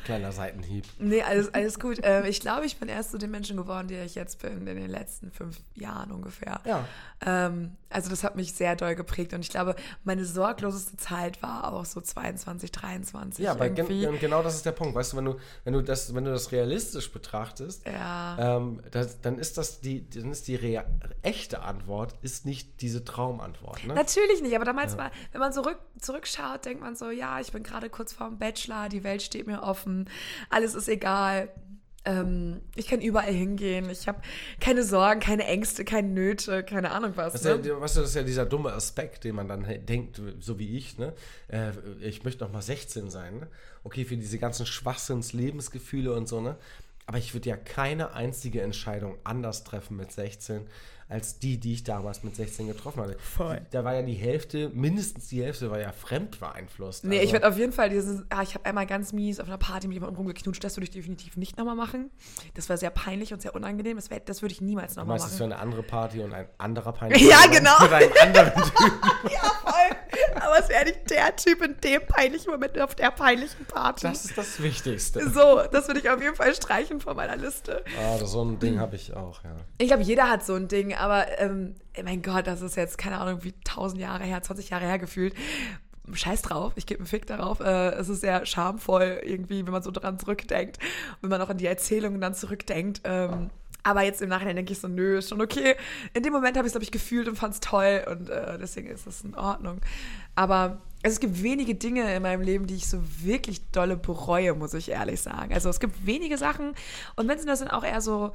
[0.04, 0.84] Kleiner Seitenhieb.
[0.98, 2.00] nee, alles, alles gut.
[2.02, 4.76] Ähm, ich glaube, ich bin erst zu dem Menschen geworden, der ich jetzt bin, in
[4.76, 6.60] den letzten fünf Jahren ungefähr.
[6.64, 6.84] Ja.
[7.24, 9.34] Ähm, also das hat mich sehr doll geprägt.
[9.34, 9.74] Und ich glaube,
[10.04, 14.72] meine sorgloseste Zeit war auch so 22, 23 Ja, aber gen genau das ist der
[14.72, 14.94] Punkt.
[14.94, 18.56] Weißt du, wenn du, wenn du, das, wenn du das realistisch betrachtest, ja.
[18.56, 20.84] ähm, das, dann ist das die, dann ist die rea
[21.22, 23.84] echte Antwort, ist nicht diese Traumantwort.
[23.84, 23.94] Ne?
[23.94, 27.62] Natürlich nicht, aber damals war, wenn man zurück, zurückschaut, denkt man so, ja, ich bin
[27.62, 30.08] gerade kurz vorm Bachelor, die Welt steht mir offen,
[30.48, 31.50] alles ist egal.
[32.04, 34.22] Ähm, ich kann überall hingehen, ich habe
[34.58, 37.34] keine Sorgen, keine Ängste, keine Nöte, keine Ahnung was.
[37.34, 37.68] Das ist, Ne?
[37.68, 40.58] ja, weißt du, das ist ja dieser dumme Aspekt, den man dann he- denkt, so
[40.58, 41.12] wie ich, ne?
[41.48, 43.48] Äh, ich möchte noch mal 16 sein, ne?
[43.84, 46.56] Okay, für diese ganzen Schwachsinns-Lebensgefühle und so, ne?
[47.06, 50.66] Aber ich würde ja keine einzige Entscheidung anders treffen mit 16,
[51.10, 53.16] als die, die ich damals mit 16 getroffen hatte.
[53.18, 53.60] Voll.
[53.72, 57.04] Da war ja die Hälfte, mindestens die Hälfte war ja fremd beeinflusst.
[57.04, 59.48] Nee, Also- ich werde auf jeden Fall dieses, ah, ich habe einmal ganz mies auf
[59.48, 62.10] einer Party mit jemandem rumgeknutscht, das würde ich definitiv nicht nochmal machen.
[62.54, 65.18] Das war sehr peinlich und sehr unangenehm, das, wär- das würde ich niemals Du nochmal
[65.18, 65.50] meinst, es machen.
[65.50, 67.78] wäre eine andere Party und ein anderer peinlicher Ja, genau.
[67.82, 68.92] Mit einem anderen Typen.
[69.30, 69.96] Ja, voll.
[70.36, 74.06] Aber es wäre nicht der Typ in dem peinlichen Moment auf der peinlichen Party.
[74.06, 75.28] Das ist das Wichtigste.
[75.30, 77.84] so, das würde ich auf jeden Fall streichen von meiner Liste.
[77.98, 79.56] Ah, so ein Ding habe ich auch, ja.
[79.78, 83.18] Ich glaube, jeder hat so ein Ding, aber ähm, mein Gott, das ist jetzt, keine
[83.18, 85.34] Ahnung, wie 1000 Jahre her, 20 Jahre her gefühlt.
[86.12, 87.60] Scheiß drauf, ich gebe einen Fick darauf.
[87.60, 90.78] Äh, es ist sehr schamvoll irgendwie, wenn man so dran zurückdenkt.
[91.20, 93.02] Wenn man auch an die Erzählungen dann zurückdenkt.
[93.04, 93.50] Ähm,
[93.82, 95.76] aber jetzt im Nachhinein denke ich so, nö, ist schon okay.
[96.14, 98.58] In dem Moment habe ich es, glaube ich, gefühlt und fand es toll und äh,
[98.58, 99.80] deswegen ist es in Ordnung.
[100.34, 104.54] Aber also es gibt wenige Dinge in meinem Leben, die ich so wirklich dolle bereue,
[104.54, 105.54] muss ich ehrlich sagen.
[105.54, 106.74] Also es gibt wenige Sachen
[107.16, 108.32] und wenn es das sind auch eher so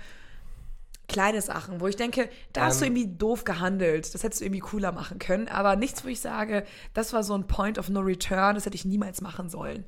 [1.08, 2.96] Kleine Sachen, wo ich denke, da hast du Ähm.
[2.96, 4.12] irgendwie doof gehandelt.
[4.16, 5.48] Das hättest du irgendwie cooler machen können.
[5.48, 6.66] Aber nichts, wo ich sage,
[6.96, 9.86] das war so ein Point of no return, das hätte ich niemals machen sollen.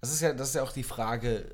[0.00, 1.44] Das ist ja, das ist ja auch die Frage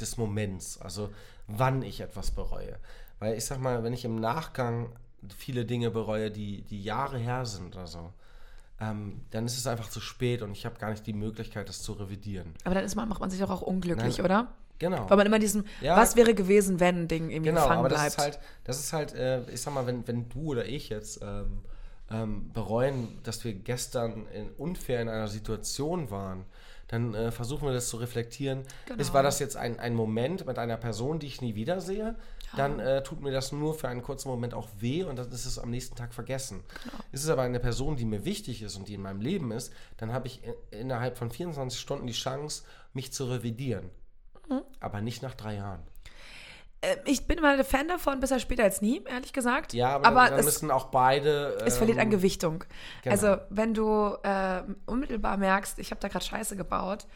[0.00, 1.10] des Moments, also
[1.46, 2.76] wann ich etwas bereue.
[3.18, 4.88] Weil ich sag mal, wenn ich im Nachgang
[5.36, 8.12] viele Dinge bereue, die, die Jahre her sind oder so,
[8.80, 11.82] ähm, dann ist es einfach zu spät und ich habe gar nicht die Möglichkeit, das
[11.82, 12.54] zu revidieren.
[12.64, 14.24] Aber dann ist man, macht man sich doch auch unglücklich, Nein.
[14.24, 14.48] oder?
[14.80, 15.08] Genau.
[15.08, 15.96] Weil man immer diesem, Ja.
[15.96, 18.12] was wäre gewesen, wenn Ding irgendwie Genau, gefangen aber das bleibt.
[18.16, 21.20] ist halt, das ist halt, äh, ich sag mal, wenn, wenn du oder ich jetzt
[21.22, 21.60] ähm,
[22.10, 26.44] ähm, bereuen, dass wir gestern in, unfair in einer Situation waren,
[26.94, 28.62] dann äh, versuchen wir das zu reflektieren.
[28.86, 29.00] Genau.
[29.00, 32.14] Ist, war das jetzt ein, ein Moment mit einer Person, die ich nie wiedersehe?
[32.56, 35.44] Dann äh, tut mir das nur für einen kurzen Moment auch weh und dann ist
[35.44, 36.62] es am nächsten Tag vergessen.
[36.84, 37.02] Genau.
[37.10, 39.72] Ist es aber eine Person, die mir wichtig ist und die in meinem Leben ist,
[39.96, 43.90] dann habe ich in, innerhalb von 24 Stunden die Chance, mich zu revidieren.
[44.48, 44.62] Mhm.
[44.78, 45.82] Aber nicht nach drei Jahren.
[46.84, 49.72] Äh, ich bin immer der Fan davon, besser später als nie, ehrlich gesagt.
[49.72, 51.58] Ja, aber, dann, dann es, müssen auch beide.
[51.64, 52.64] es verliert an ähm, Gewichtung.
[53.02, 53.14] genau.
[53.14, 57.06] Also, wenn du äh, unmittelbar merkst, ich habe da gerade Scheiße gebaut,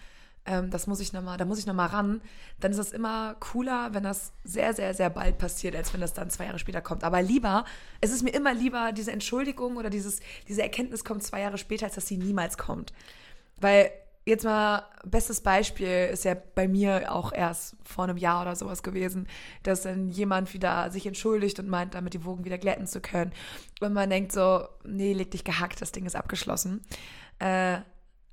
[0.49, 2.23] ähm, das muss ich noch mal, da muss ich nochmal ran,
[2.59, 6.15] dann ist es immer cooler, wenn das sehr, sehr, sehr bald passiert, als wenn das
[6.15, 7.05] dann zwei Jahre später kommt.
[7.05, 7.65] Aber lieber,
[8.01, 11.87] es ist mir immer lieber, diese Entschuldigung oder dieses, diese Erkenntnis kommt zwei Jahre später,
[11.87, 12.93] als dass sie niemals kommt.
[13.61, 13.91] Weil
[14.29, 18.83] jetzt mal, bestes Beispiel ist ja bei mir auch erst vor einem Jahr oder sowas
[18.83, 19.27] gewesen,
[19.63, 23.33] dass dann jemand wieder sich entschuldigt und meint, damit die Wogen wieder glätten zu können.
[23.81, 26.83] Und man denkt so, nee, leg dich gehackt, das Ding ist abgeschlossen.
[27.39, 27.79] Äh,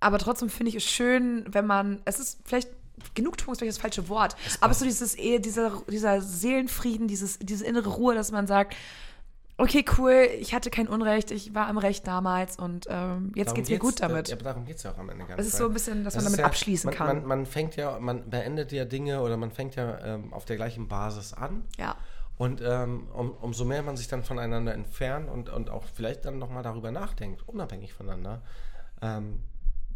[0.01, 2.69] aber trotzdem finde ich es schön, wenn man, es ist vielleicht,
[3.13, 7.07] Genugtuung ist vielleicht das falsche Wort, aber es ist so dieses, eher dieser, dieser Seelenfrieden,
[7.07, 8.75] dieses, diese innere Ruhe, dass man sagt,
[9.57, 13.55] okay, cool, ich hatte kein Unrecht, ich war im Recht damals und ähm, jetzt darum
[13.55, 14.27] geht's mir gut da- damit.
[14.27, 16.03] Ja, aber darum geht es ja auch am Ende gar Es ist so ein bisschen,
[16.03, 17.07] dass das man damit ja, abschließen man, kann.
[17.07, 20.55] Man, man fängt ja, man beendet ja Dinge oder man fängt ja ähm, auf der
[20.57, 21.65] gleichen Basis an.
[21.77, 21.95] ja.
[22.37, 26.37] Und ähm, um, umso mehr man sich dann voneinander entfernt und, und auch vielleicht dann
[26.37, 28.41] nochmal darüber nachdenkt, unabhängig voneinander,
[29.01, 29.39] ähm,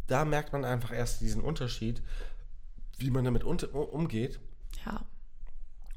[0.06, 2.02] da merkt man einfach erst diesen Unterschied,
[2.96, 4.40] wie man damit unter, umgeht.
[4.86, 5.02] Ja.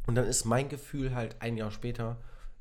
[0.06, 2.18] Und dann ist mein Gefühl halt ein Jahr später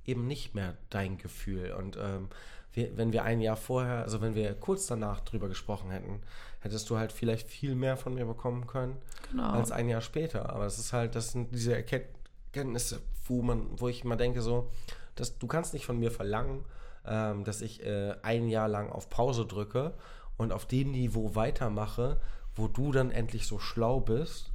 [0.06, 1.72] eben nicht mehr dein Gefühl.
[1.72, 2.28] Und ähm,
[2.72, 6.20] wir, wenn wir ein Jahr vorher, also wenn wir kurz danach drüber gesprochen hätten,
[6.60, 8.96] hättest du halt vielleicht viel mehr von mir bekommen können
[9.30, 9.50] Genau.
[9.50, 10.50] als ein Jahr später.
[10.50, 14.70] Aber es ist halt, das sind diese Erkenntnisse, wo man, wo ich immer denke, so,
[15.16, 16.64] dass du kannst nicht von mir verlangen,
[17.04, 19.94] ähm, dass ich äh, ein Jahr lang auf Pause drücke
[20.36, 22.20] und auf dem Niveau weitermache,
[22.54, 24.51] wo du dann endlich so schlau bist,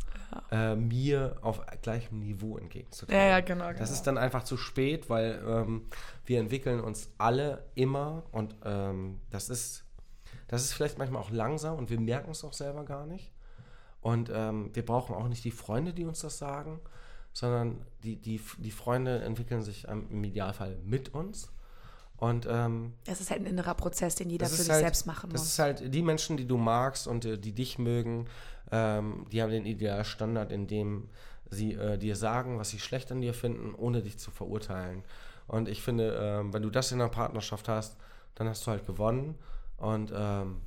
[0.51, 3.15] äh, mir auf gleichem Niveau entgegenzutreten.
[3.15, 3.91] Ja, ja, genau, Das genau.
[3.91, 5.87] ist dann einfach zu spät, weil ähm,
[6.25, 9.85] wir entwickeln uns alle immer und ähm, das ist,
[10.47, 13.31] das ist vielleicht manchmal auch langsam und wir merken es auch selber gar nicht.
[14.01, 16.79] Und ähm, wir brauchen auch nicht die Freunde, die uns das sagen,
[17.33, 21.51] sondern die, die, die Freunde entwickeln sich im Idealfall mit uns.
[22.17, 25.05] Und ähm, Es ist halt ein innerer Prozess, den jeder das für sich halt, selbst
[25.05, 25.49] machen Das muss.
[25.49, 28.27] ist halt die Menschen, die du magst und äh, die dich mögen,
[28.71, 31.09] ähm, die haben den Idealstandard, in dem
[31.49, 35.03] sie äh, dir sagen, was sie schlecht an dir finden, ohne dich zu verurteilen.
[35.47, 37.95] Und ich finde, ähm, wenn du das in einer Partnerschaft hast,
[38.35, 39.35] dann hast du halt gewonnen.
[39.77, 40.61] Und ähm,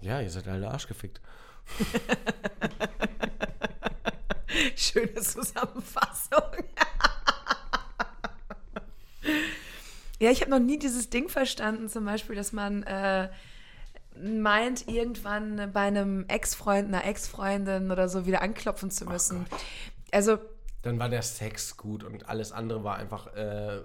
[0.00, 1.20] ja, ihr seid alle arschgefickt.
[4.76, 6.42] Schöne Zusammenfassung.
[10.22, 13.28] Ja, ich habe noch nie dieses Ding verstanden, zum Beispiel, dass man äh,
[14.16, 19.46] meint, irgendwann bei einem Ex-Freund, einer Ex-Freundin oder so wieder anklopfen zu müssen.
[20.12, 20.38] also,
[20.82, 23.80] Dann war der Sex gut und alles andere war einfach äh,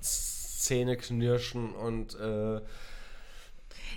[0.00, 2.60] Zähneknirschen und äh,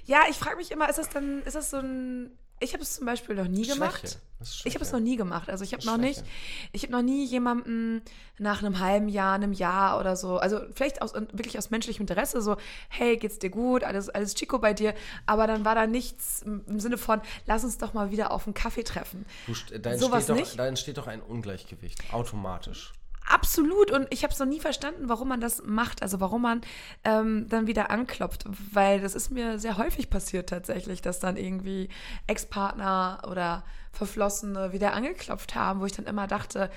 [0.05, 2.32] ja, ich frage mich immer, ist das dann, ist das so ein.
[2.59, 4.19] Ich habe es zum Beispiel noch nie gemacht.
[4.63, 5.49] Ich habe es noch nie gemacht.
[5.49, 6.23] Also ich habe noch nicht,
[6.71, 8.01] ich habe noch nie jemanden
[8.39, 12.41] nach einem halben Jahr, einem Jahr oder so, also vielleicht aus wirklich aus menschlichem Interesse,
[12.41, 12.57] so,
[12.89, 14.93] hey, geht's dir gut, alles, alles Chico bei dir,
[15.25, 18.53] aber dann war da nichts im Sinne von, lass uns doch mal wieder auf einen
[18.53, 19.25] Kaffee treffen.
[19.47, 20.59] Du, da, entsteht doch, nicht?
[20.59, 22.93] da entsteht doch ein Ungleichgewicht, automatisch.
[23.30, 23.91] Absolut.
[23.91, 26.01] Und ich habe es noch nie verstanden, warum man das macht.
[26.01, 26.61] Also warum man
[27.03, 28.45] ähm, dann wieder anklopft.
[28.71, 31.89] Weil das ist mir sehr häufig passiert tatsächlich, dass dann irgendwie
[32.28, 36.69] Ex-Partner oder Verflossene wieder angeklopft haben, wo ich dann immer dachte,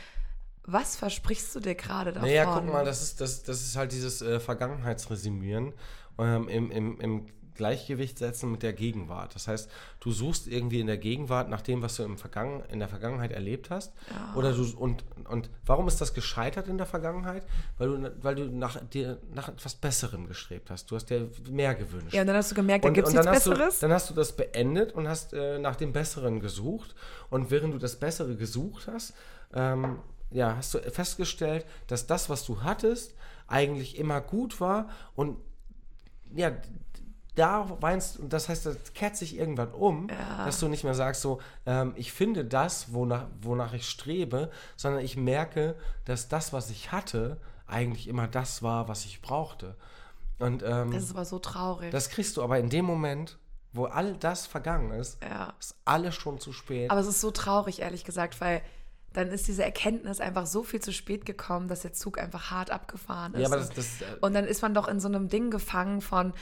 [0.64, 2.28] was versprichst du dir gerade davon?
[2.28, 5.72] Naja, guck mal, das ist, das, das ist halt dieses äh, Vergangenheitsresümieren
[6.18, 7.26] ähm, im, im, im
[7.60, 9.34] Gleichgewicht setzen mit der Gegenwart.
[9.34, 12.78] Das heißt, du suchst irgendwie in der Gegenwart nach dem, was du im Vergangen, in
[12.78, 13.92] der Vergangenheit erlebt hast.
[14.34, 17.44] Oder du und, und warum ist das gescheitert in der Vergangenheit?
[17.76, 20.90] Weil du, weil du nach, dir, nach etwas Besserem gestrebt hast.
[20.90, 22.14] Du hast dir mehr gewünscht.
[22.14, 23.74] Ja, und dann hast du gemerkt, da gibt es nichts Besseres.
[23.78, 26.94] Du, dann hast du das beendet und hast äh, nach dem Besseren gesucht.
[27.28, 29.12] Und während du das Bessere gesucht hast,
[29.52, 29.98] ähm,
[30.30, 33.14] ja, hast du festgestellt, dass das, was du hattest,
[33.48, 35.36] eigentlich immer gut war und
[36.34, 36.52] ja,
[37.34, 40.44] da weinst, und das heißt, das kehrt sich irgendwann um, Ja.
[40.46, 45.02] dass du nicht mehr sagst, so, ähm, ich finde das, wonach, wonach ich strebe, sondern
[45.04, 49.76] ich merke, dass das, was ich hatte, eigentlich immer das war, was ich brauchte.
[50.38, 51.90] Und ähm, Das ist aber so traurig.
[51.92, 53.38] das kriegst du aber in dem Moment,
[53.72, 55.52] wo all das vergangen ist, ja.
[55.60, 56.90] ist alles schon zu spät.
[56.90, 58.62] Aber es ist so traurig, ehrlich gesagt, weil
[59.12, 62.70] dann ist diese Erkenntnis einfach so viel zu spät gekommen, dass der Zug einfach hart
[62.70, 63.40] abgefahren ist.
[63.40, 66.00] ja, aber das, das, äh, und dann ist man doch in so einem Ding gefangen
[66.00, 66.32] von,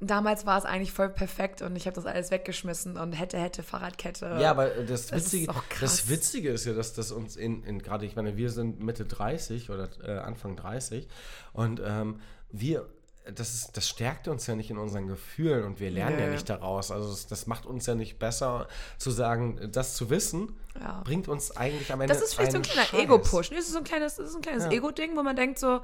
[0.00, 3.62] damals war es eigentlich voll perfekt und ich habe das alles weggeschmissen und hätte, hätte,
[3.62, 4.38] Fahrradkette.
[4.40, 5.80] Ja, aber das Das Witzige, krass.
[5.80, 9.04] das Witzige ist ja, dass das uns in, in gerade, ich meine, wir sind Mitte
[9.04, 11.08] 30 oder äh, Anfang 30
[11.52, 12.20] und ähm,
[12.50, 12.88] wir,
[13.34, 16.32] das, ist, das stärkt uns ja nicht in unseren Gefühlen und wir lernen ja Nö.
[16.32, 16.90] nicht daraus.
[16.90, 21.02] Also das, das macht uns ja nicht besser zu sagen, das zu wissen, Ja.
[21.04, 22.94] bringt uns eigentlich am Ende Das ist vielleicht so ein kleiner.
[23.04, 23.50] Ego-Push.
[23.50, 24.70] Das ist so ein kleines, das ein kleines Ja.
[24.70, 25.80] Ego-Ding, wo man denkt so,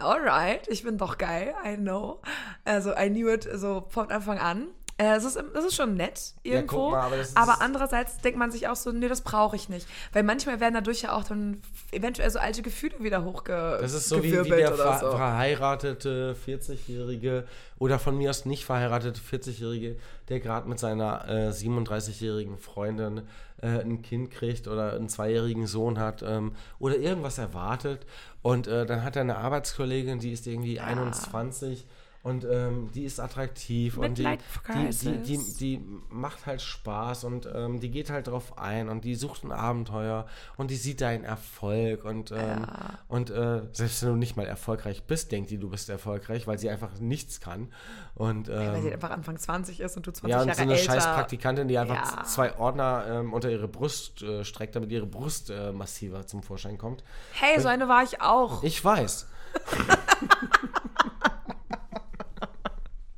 [0.00, 2.20] alright, ich bin doch geil, I know.
[2.64, 4.68] Also I knew it so von Anfang an.
[4.98, 6.84] Äh, Es ist, das ist schon nett irgendwo.
[6.84, 9.86] guck mal, aber aber andererseits denkt man sich auch so, nee, das brauche ich nicht.
[10.12, 11.60] Weil manchmal werden dadurch ja auch dann
[11.92, 15.10] eventuell so alte Gefühle wieder hochge Das ist so wie, wie der ver so.
[15.10, 17.44] verheiratete 40-Jährige
[17.78, 19.96] oder von mir aus nicht verheiratete 40-Jährige,
[20.28, 23.22] der gerade mit seiner äh, 37-jährigen Freundin
[23.60, 28.06] äh, ein Kind kriegt oder einen zweijährigen Sohn hat ähm, oder irgendwas erwartet.
[28.42, 31.86] Und äh, dann hat er eine Arbeitskollegin, die ist irgendwie 21
[32.26, 34.26] und ähm, die ist attraktiv und die,
[34.74, 39.14] die, die, die, macht halt Spaß und ähm, die geht halt drauf ein und die
[39.14, 42.66] sucht ein Abenteuer und die sieht deinen Erfolg und, ähm, Ja.
[43.06, 46.58] und äh, selbst wenn du nicht mal erfolgreich bist, denkt die, du bist erfolgreich, weil
[46.58, 47.72] sie einfach nichts kann.
[48.16, 50.56] Und, Ja, weil sie ähm, einfach Anfang 20 ist und du 20 ja, und Jahre
[50.56, 50.92] so eine älter.
[50.94, 52.24] scheiß Praktikantin, die einfach Ja.
[52.24, 56.76] zwei Ordner ähm, unter ihre Brust äh, streckt, damit ihre Brust äh, massiver zum Vorschein
[56.76, 57.04] kommt.
[57.34, 58.64] Hey, so eine war ich auch.
[58.64, 59.28] Ich weiß.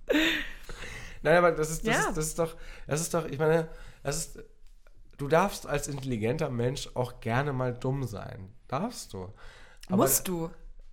[1.22, 2.08] Nein, aber das ist, das, Ja.
[2.08, 2.56] ist, das ist doch,
[2.86, 3.68] das ist doch, ich meine,
[4.02, 4.44] das ist,
[5.16, 8.52] du darfst als intelligenter Mensch auch gerne mal dumm sein.
[8.68, 9.32] Darfst du.
[9.88, 10.50] Aber- Musst du.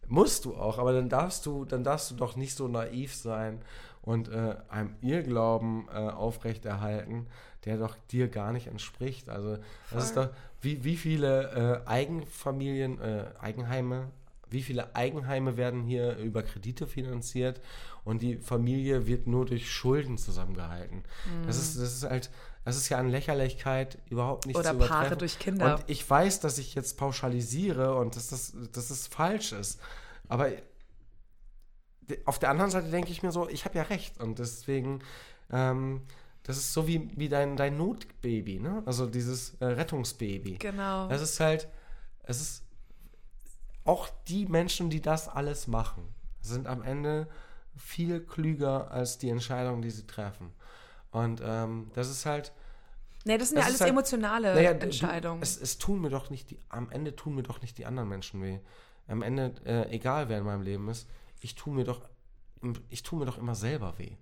[0.07, 3.63] Musst du auch, aber dann darfst du, dann darfst du doch nicht so naiv sein
[4.03, 7.25] und äh, einem Irrglauben äh, aufrechterhalten,
[7.65, 9.29] der doch dir gar nicht entspricht.
[9.29, 9.57] Also
[9.89, 10.29] das ist doch,
[10.61, 14.11] wie, wie viele äh, Eigenfamilien, äh, Eigenheime,
[14.49, 17.61] wie viele Eigenheime werden hier über Kredite finanziert
[18.03, 21.03] und die Familie wird nur durch Schulden zusammengehalten.
[21.45, 22.29] Das ist, das ist halt,
[22.63, 25.17] das ist ja an Lächerlichkeit überhaupt nicht Oder zu Paare übertreffen.
[25.19, 25.75] durch Kinder.
[25.75, 29.79] Und ich weiß, dass ich jetzt pauschalisiere und dass das, dass das falsch ist.
[30.27, 30.49] Aber
[32.25, 34.19] auf der anderen Seite denke ich mir so, ich habe ja recht.
[34.19, 35.01] Und deswegen,
[35.51, 36.01] ähm,
[36.43, 38.83] das ist so wie, wie dein, dein Notbaby, ne?
[38.85, 40.57] Also dieses äh, Rettungsbaby.
[40.59, 41.09] Genau.
[41.09, 41.67] Es ist halt,
[42.23, 42.64] es ist
[43.85, 46.03] auch die Menschen, die das alles machen,
[46.41, 47.27] sind am Ende
[47.77, 50.51] viel klüger als die Entscheidungen, die sie treffen.
[51.11, 52.51] Und ähm, das ist halt,
[53.27, 55.41] Nee, das sind Das ja alles halt- emotionale naja, du- Entscheidungen.
[55.41, 58.07] Es, es tun mir doch nicht die, am Ende tun mir doch nicht die anderen
[58.09, 58.59] Menschen weh.
[59.07, 61.07] Am Ende, äh, egal wer in meinem Leben ist,
[61.41, 62.01] ich tue mir doch,
[62.89, 64.15] ich tue mir doch immer selber weh.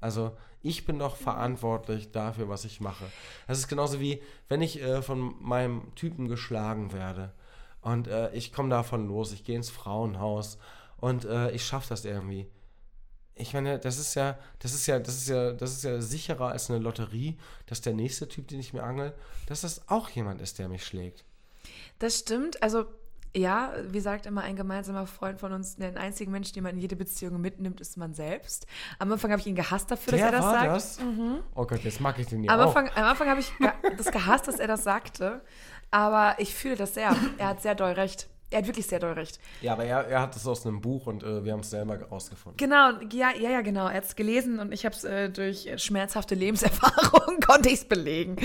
[0.00, 3.04] Also ich bin doch verantwortlich dafür, was ich mache.
[3.46, 7.32] Das ist genauso wie, wenn ich äh, von meinem Typen geschlagen werde
[7.84, 10.58] und äh, ich komme davon los, ich gehe ins Frauenhaus
[10.96, 12.48] und äh, ich schaffe das irgendwie.
[13.34, 16.48] Ich meine, das ist ja, das ist ja, das ist ja, das ist ja sicherer
[16.48, 19.12] als eine Lotterie, dass der nächste Typ, den ich mir angel,
[19.46, 21.24] dass das auch jemand ist, der mich schlägt.
[21.98, 22.62] Das stimmt.
[22.62, 22.86] Also,
[23.36, 26.80] ja, wie sagt immer ein gemeinsamer Freund von uns, den einzigen Mensch, den man in
[26.80, 28.66] jede Beziehung mitnimmt, ist man selbst.
[29.00, 30.70] Am Anfang habe ich ihn gehasst dafür, dass der er das war sagt.
[30.70, 30.98] das?
[31.56, 32.66] Oh Gott, jetzt mag ich den ja Am auch.
[32.68, 33.52] Anfang, am Anfang habe ich
[33.98, 35.42] das gehasst, dass er das sagte.
[35.90, 37.14] Aber ich fühle das sehr.
[37.38, 38.28] Er hat sehr doll recht.
[38.50, 39.40] Er hat wirklich sehr doll recht.
[39.62, 42.00] Ja, aber er, er hat das aus einem Buch und äh, wir haben es selber
[42.00, 42.56] rausgefunden.
[42.56, 43.88] Genau, ja, ja, ja, genau.
[43.88, 47.84] Er hat es gelesen und ich habe es äh, durch schmerzhafte Lebenserfahrung konnte ich es
[47.84, 48.36] belegen.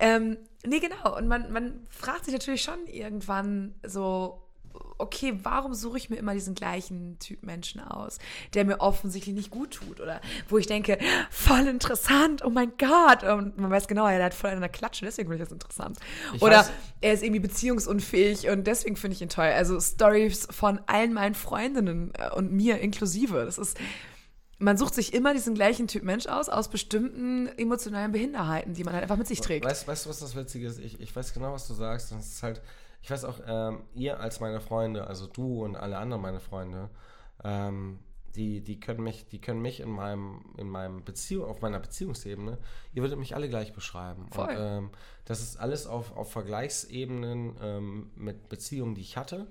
[0.00, 1.16] Ähm, nee, genau.
[1.16, 4.43] Und man, man fragt sich natürlich schon irgendwann so,
[4.98, 8.18] okay, warum suche ich mir immer diesen gleichen Typ Menschen aus,
[8.54, 10.98] der mir offensichtlich nicht gut tut oder wo ich denke,
[11.30, 13.22] voll interessant, oh mein Gott.
[13.24, 15.98] Und man weiß genau, er hat voll eine Klatsche, deswegen finde ich das interessant.
[16.34, 16.70] Ich oder weiß-
[17.00, 19.44] er ist irgendwie beziehungsunfähig und deswegen finde ich ihn toll.
[19.46, 23.44] Also Stories von allen meinen Freundinnen äh, und mir inklusive.
[23.44, 23.76] Das ist,
[24.58, 28.94] man sucht sich immer diesen gleichen Typ Mensch aus, aus bestimmten emotionalen Behinderheiten, die man
[28.94, 29.64] halt einfach mit sich trägt.
[29.66, 30.78] Weißt, weißt du, was das Witzige ist?
[30.78, 32.12] Ich, ich weiß genau, was du sagst.
[32.12, 32.62] Und es ist halt,
[33.04, 36.88] ich weiß auch, ähm, ihr als meine Freunde, also du und alle anderen meine Freunde,
[37.44, 37.98] ähm,
[38.34, 42.56] die, die können mich, die können mich in meinem, in meinem Beziehung, auf meiner Beziehungsebene,
[42.94, 44.26] ihr würdet mich alle gleich beschreiben.
[44.32, 44.48] Voll.
[44.48, 44.90] Und ähm,
[45.26, 49.48] das ist alles auf, auf Vergleichsebenen ähm, mit Beziehungen, die ich hatte.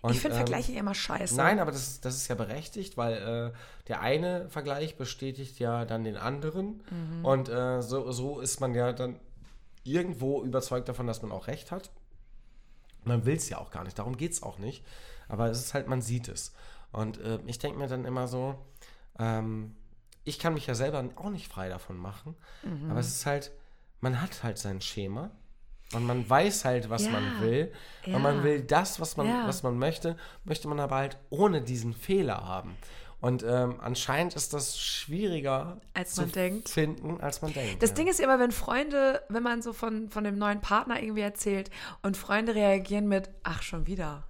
[0.00, 1.36] Und, ich finde ähm, Vergleiche immer scheiße.
[1.36, 3.58] Nein, aber das, ist- das ist ja berechtigt, weil äh,
[3.88, 6.82] der eine Vergleich bestätigt ja dann den anderen.
[6.90, 7.24] Mhm.
[7.24, 9.18] Und äh, so, so ist man ja dann
[9.82, 11.90] irgendwo überzeugt davon, dass man auch recht hat.
[13.06, 14.84] Man will es ja auch gar nicht, darum geht es auch nicht.
[15.28, 16.52] Aber es ist halt, man sieht es.
[16.92, 18.56] Und äh, ich denke mir dann immer so,
[19.18, 19.74] ähm,
[20.24, 22.34] ich kann mich ja selber auch nicht frei davon machen.
[22.62, 22.90] Mhm.
[22.90, 23.52] Aber es ist halt,
[24.00, 25.30] man hat halt sein Schema.
[25.92, 27.12] Und man weiß halt, was Ja.
[27.12, 27.72] man will.
[28.04, 28.16] Ja.
[28.16, 29.46] Und man will das, was man, Ja.
[29.46, 32.76] was man möchte, möchte man aber halt ohne diesen Fehler haben.
[33.26, 36.68] Und ähm, anscheinend ist das schwieriger Als zu man denkt.
[36.68, 37.82] finden, als man denkt.
[37.82, 37.96] Das ja.
[37.96, 41.70] Ding ist immer, wenn Freunde, wenn man so von, von dem neuen Partner irgendwie erzählt
[42.02, 44.24] und Freunde reagieren mit, ach, schon wieder.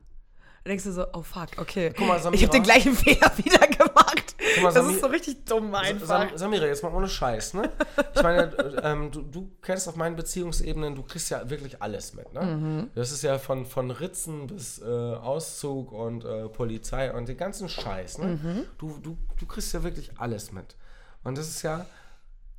[0.67, 1.93] Dann denkst du so, oh fuck, okay.
[1.97, 2.43] Guck mal, ich Samira.
[2.43, 4.35] habe den gleichen Fehler wieder gemacht.
[4.37, 6.09] Guck mal, das ist so richtig dumm einfach.
[6.09, 7.71] Sam Samira, jetzt mal ohne Scheiß, ne?
[8.17, 8.53] Ich meine,
[8.83, 12.43] ähm, du, du kennst auf meinen Beziehungsebenen, du kriegst ja wirklich alles mit, ne?
[12.43, 12.91] Mhm.
[12.97, 17.69] Das ist ja von, von Ritzen bis äh, Auszug und äh, Polizei und den ganzen
[17.69, 18.27] Scheiß, ne?
[18.27, 18.64] Mhm.
[18.77, 20.75] Du, du, du kriegst ja wirklich alles mit.
[21.23, 21.87] Und das ist ja,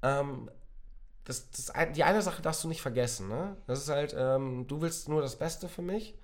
[0.02, 0.50] ähm,
[1.26, 3.58] das, das, die eine Sache darfst du nicht vergessen, ne?
[3.68, 6.18] Das ist halt, ähm, du willst nur das Beste für mich.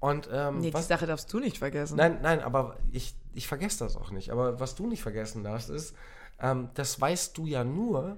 [0.00, 1.96] Und ähm, nee, die was, Sache darfst du nicht vergessen.
[1.96, 4.30] Nein, nein, aber ich, ich vergesse das auch nicht.
[4.30, 5.94] Aber was du nicht vergessen darfst, ist,
[6.40, 8.16] ähm, das weißt du ja nur,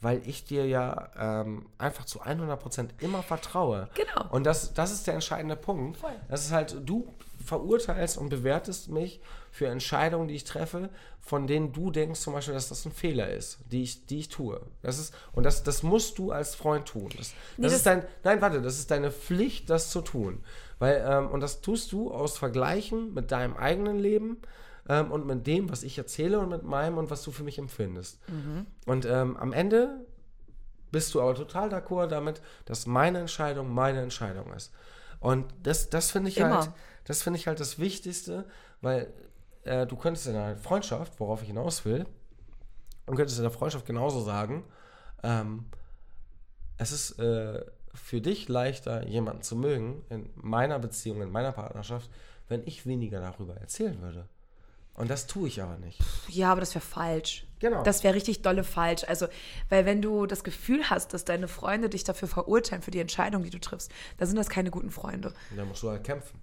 [0.00, 3.88] weil ich dir ja ähm, einfach zu 100% immer vertraue.
[3.94, 4.28] Genau.
[4.30, 5.98] Und das, das ist der entscheidende Punkt.
[5.98, 6.10] Voll.
[6.28, 7.06] Das ist halt, du
[7.44, 9.20] verurteilst und bewertest mich
[9.52, 10.90] für Entscheidungen, die ich treffe,
[11.20, 14.28] von denen du denkst zum Beispiel, dass das ein Fehler ist, die ich, die ich
[14.28, 14.60] tue.
[14.82, 17.08] Das ist, und das, das musst du als Freund tun.
[17.10, 20.42] Das, das, Nee, das- ist dein, nein, warte, das ist deine Pflicht, das zu tun.
[20.78, 24.38] Weil, ähm, und das tust du aus Vergleichen mit deinem eigenen Leben
[24.88, 27.58] ähm, und mit dem, was ich erzähle und mit meinem und was du für mich
[27.58, 28.20] empfindest.
[28.86, 30.04] Und ähm, am Ende
[30.90, 34.72] bist du aber total d'accord damit, dass meine Entscheidung meine Entscheidung ist.
[35.20, 36.60] Und das, das finde ich Immer.
[36.60, 36.70] halt,
[37.04, 38.44] das finde ich halt das Wichtigste,
[38.80, 39.12] weil
[39.64, 42.06] äh, du könntest in einer Freundschaft, worauf ich hinaus will,
[43.06, 44.64] und könntest in der Freundschaft genauso sagen,
[45.22, 45.66] ähm,
[46.76, 47.64] es ist äh,
[47.94, 52.10] für dich leichter, jemanden zu mögen in meiner Beziehung, in meiner Partnerschaft,
[52.48, 54.28] wenn ich weniger darüber erzählen würde.
[54.94, 56.00] Und das tue ich aber nicht.
[56.28, 57.46] Ja, aber das wäre falsch.
[57.58, 57.82] Genau.
[57.82, 59.02] Das wäre richtig dolle falsch.
[59.04, 59.26] Also,
[59.68, 63.42] weil wenn du das Gefühl hast, dass deine Freunde dich dafür verurteilen, für die Entscheidung,
[63.42, 65.34] die du triffst, dann sind das keine guten Freunde.
[65.50, 66.40] Und dann musst du halt kämpfen.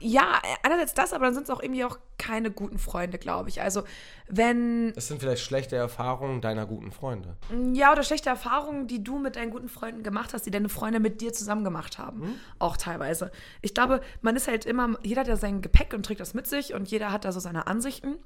[0.00, 3.60] Ja, einerseits das, aber dann sind es auch irgendwie auch keine guten Freunde, glaube ich.
[3.60, 3.82] Also,
[4.28, 7.36] wenn, Es sind vielleicht schlechte Erfahrungen deiner guten Freunde.
[7.72, 11.00] ja, oder schlechte Erfahrungen, die du mit deinen guten Freunden gemacht hast, die deine Freunde
[11.00, 12.20] mit dir zusammen gemacht haben.
[12.20, 12.34] Mhm.
[12.58, 13.30] Auch teilweise.
[13.60, 16.46] Ich glaube, man ist halt immer, jeder hat ja sein Gepäck und trägt das mit
[16.46, 18.18] sich und jeder hat da so seine Ansichten.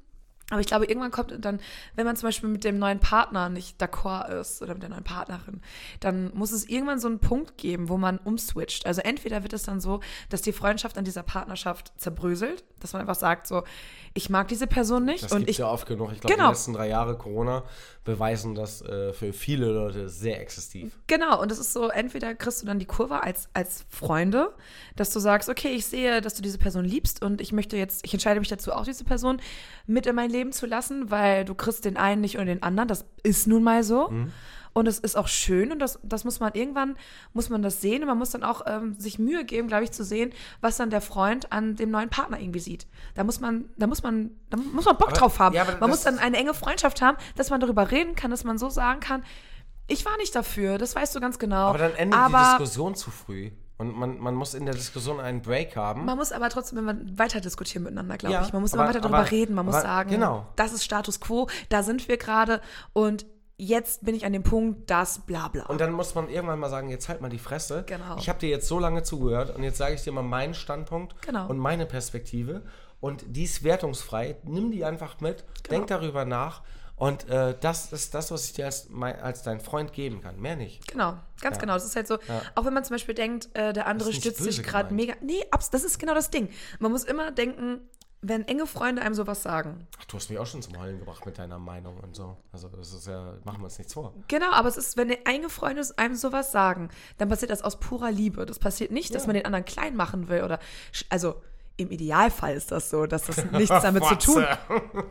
[0.50, 1.58] Aber ich glaube, irgendwann kommt dann,
[1.96, 5.02] wenn man zum Beispiel mit dem neuen Partner nicht d'accord ist oder mit der neuen
[5.02, 5.60] Partnerin,
[5.98, 8.86] dann muss es irgendwann so einen Punkt geben, wo man umswitcht.
[8.86, 13.02] Also entweder wird es dann so, dass die Freundschaft an dieser Partnerschaft zerbröselt, dass man
[13.02, 13.62] einfach sagt so,
[14.14, 16.10] ich mag diese Person nicht Das und ich ja oft genug.
[16.12, 16.46] Ich glaube, Genau.
[16.48, 17.64] die letzten drei Jahre Corona
[18.04, 20.98] beweisen das äh, für viele Leute sehr exzessiv.
[21.06, 24.54] Genau, und das ist so, entweder kriegst du dann die Kurve als, als Freunde,
[24.94, 28.06] dass du sagst, okay, ich sehe, dass du diese Person liebst und ich möchte jetzt,
[28.06, 29.38] ich entscheide mich dazu, auch diese Person
[29.86, 32.88] mit in mein Leben zu lassen, weil du kriegst den einen nicht oder den anderen.
[32.88, 34.10] Das ist nun mal so.
[34.76, 36.96] Und es ist auch schön und das, das muss man irgendwann,
[37.32, 39.90] muss man das sehen und man muss dann auch ähm, sich Mühe geben, glaube ich,
[39.90, 42.86] zu sehen, was dann der Freund an dem neuen Partner irgendwie sieht.
[43.14, 45.54] Da muss man, da muss man, da muss man Bock Aber- drauf haben.
[45.54, 48.58] ja, man muss dann eine enge Freundschaft haben, dass man darüber reden kann, dass man
[48.58, 49.24] so sagen kann,
[49.86, 51.68] ich war nicht dafür, das weißt du ganz genau.
[51.68, 53.52] Aber dann endet die Aber Diskussion zu früh.
[53.78, 56.04] Und man, man muss in der Diskussion einen Break haben.
[56.04, 58.52] man muss aber trotzdem immer weiter diskutieren miteinander, glaube Ja, ich.
[58.52, 59.54] Man muss aber- immer weiter darüber aber- reden.
[59.54, 60.46] Man muss sagen, genau.
[60.56, 62.60] das ist Status quo, da sind wir gerade
[62.92, 63.24] und
[63.58, 65.64] jetzt bin ich an dem Punkt, das bla bla.
[65.66, 67.84] Und dann muss man irgendwann mal sagen, jetzt halt mal die Fresse.
[67.86, 68.16] Genau.
[68.18, 71.20] Ich habe dir jetzt so lange zugehört und jetzt sage ich dir mal meinen Standpunkt
[71.22, 71.48] Genau.
[71.48, 72.62] und meine Perspektive.
[73.00, 74.36] Und die ist wertungsfrei.
[74.44, 75.68] Nimm die einfach mit, Genau.
[75.76, 76.62] denk darüber nach.
[76.98, 80.40] Und äh, das ist das, was ich dir als, mein, als dein Freund geben kann.
[80.40, 80.86] Mehr nicht.
[80.88, 81.60] Genau, ganz Ja.
[81.60, 81.74] genau.
[81.74, 82.16] Das ist halt so,
[82.54, 85.12] auch wenn man zum Beispiel denkt, äh, der andere stützt sich gerade mega.
[85.20, 86.48] Nee, abs das ist genau das Ding.
[86.78, 87.80] Man muss immer denken,
[88.22, 89.86] wenn enge Freunde einem sowas sagen.
[90.00, 92.36] Ach, du hast mich auch schon zum Heulen gebracht mit deiner Meinung und so.
[92.52, 94.14] Also das ist ja, machen wir uns nichts vor.
[94.28, 96.88] Genau, aber es ist, wenn enge Freunde einem sowas sagen,
[97.18, 98.44] dann passiert das aus purer Liebe.
[98.46, 99.26] Das passiert nicht, dass Ja.
[99.28, 100.58] man den anderen klein machen will oder,
[101.10, 101.36] also
[101.78, 104.44] im Idealfall ist das so, dass das nichts damit zu tun.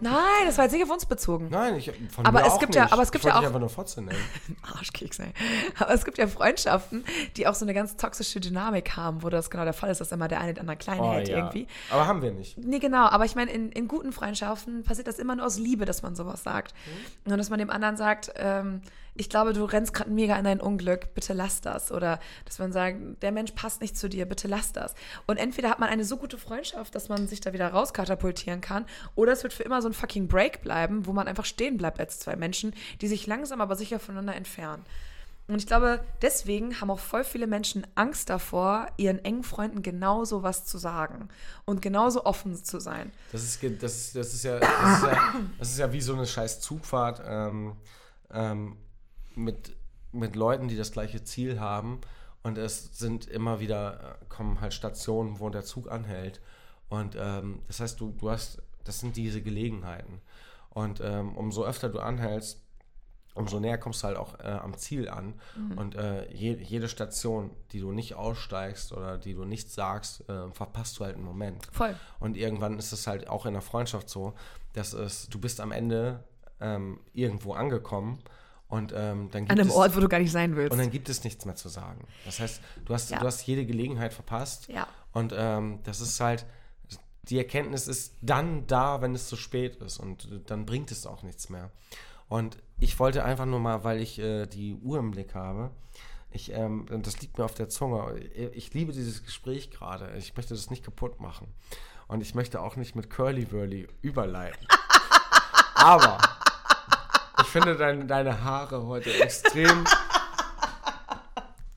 [0.01, 1.49] Nein, das war jetzt nicht auf uns bezogen.
[1.51, 2.78] Nein, ich, von Aber mir es auch gibt nicht.
[2.84, 4.18] ja- aber es gibt ich ja auch- einfach nur Fotze nennen.
[4.63, 5.32] Arschkeks, ey.
[5.80, 7.05] Aber es gibt ja Freundschaften,
[7.38, 10.11] die auch so eine ganz toxische Dynamik haben, wo das genau der Fall ist, dass
[10.11, 11.38] immer der eine den anderen klein Oh, hält ja.
[11.38, 11.68] irgendwie.
[11.91, 12.57] Aber haben wir nicht.
[12.57, 15.86] Nee, genau, aber ich meine, in, in guten Freundschaften passiert das immer nur aus Liebe,
[15.86, 16.74] dass man sowas sagt.
[17.26, 18.82] Und dass man dem anderen sagt, ähm,
[19.16, 21.91] ich glaube, du rennst gerade mega in dein Unglück, bitte lass das.
[21.91, 24.93] Oder dass man sagt, der Mensch passt nicht zu dir, bitte lass das.
[25.26, 28.86] Und entweder hat man eine so gute Freundschaft, dass man sich da wieder rauskatapultieren kann,
[29.16, 31.99] oder es wird für immer so ein fucking Break bleiben, wo man einfach stehen bleibt
[31.99, 34.84] als zwei Menschen, die sich langsam aber sicher voneinander entfernen.
[35.47, 40.41] Und ich glaube, deswegen haben auch voll viele Menschen Angst davor, ihren engen Freunden genauso
[40.41, 41.30] was zu sagen
[41.66, 43.11] und genauso offen zu sein.
[43.32, 46.26] Das ist, das, das, ist ja, das, ist ja, das ist ja wie so eine
[46.26, 47.76] scheiß Zugfahrt ähm,
[48.34, 48.76] ähm,
[49.38, 49.75] mit,
[50.11, 52.01] mit Leuten, die das gleiche Ziel haben.
[52.43, 56.41] Und es sind immer wieder, äh, kommen halt Stationen, wo der Zug anhält.
[56.89, 60.21] Und ähm, das heißt, du, du hast, das sind diese Gelegenheiten.
[60.69, 62.61] Und ähm, umso öfter du anhältst,
[63.33, 65.33] umso näher kommst du halt auch äh, am Ziel an.
[65.75, 70.49] Und äh, je, jede Station, die du nicht aussteigst oder die du nicht sagst, äh,
[70.51, 71.67] verpasst du halt einen Moment.
[71.71, 71.95] Voll.
[72.19, 74.33] Und irgendwann ist es halt auch in der Freundschaft so,
[74.73, 76.23] dass es, du bist am Ende
[76.61, 78.19] ähm, irgendwo angekommen
[78.68, 80.72] und ähm, dann gibt An einem es, Ort, wo du gar nicht sein willst.
[80.72, 82.05] und dann gibt es nichts mehr zu sagen.
[82.26, 83.20] Das heißt, du hast, Ja.
[83.20, 84.68] du hast jede Gelegenheit verpasst.
[84.68, 84.88] Ja.
[85.13, 86.45] Und ähm, das ist halt,
[87.24, 89.99] die Erkenntnis ist dann da, wenn es zu spät ist.
[89.99, 91.72] Und dann bringt es auch nichts mehr.
[92.28, 95.72] Und ich wollte einfach nur mal, weil ich äh, die Uhr im Blick habe,
[96.32, 98.18] ich, ähm, das liegt mir auf der Zunge.
[98.53, 100.11] Ich liebe dieses Gespräch gerade.
[100.18, 101.47] Ich möchte das nicht kaputt machen.
[102.07, 104.68] Und ich möchte auch nicht mit Curly Wurly überleiten.
[105.76, 106.18] Aber
[107.56, 109.86] finde dein, deine Haare heute extrem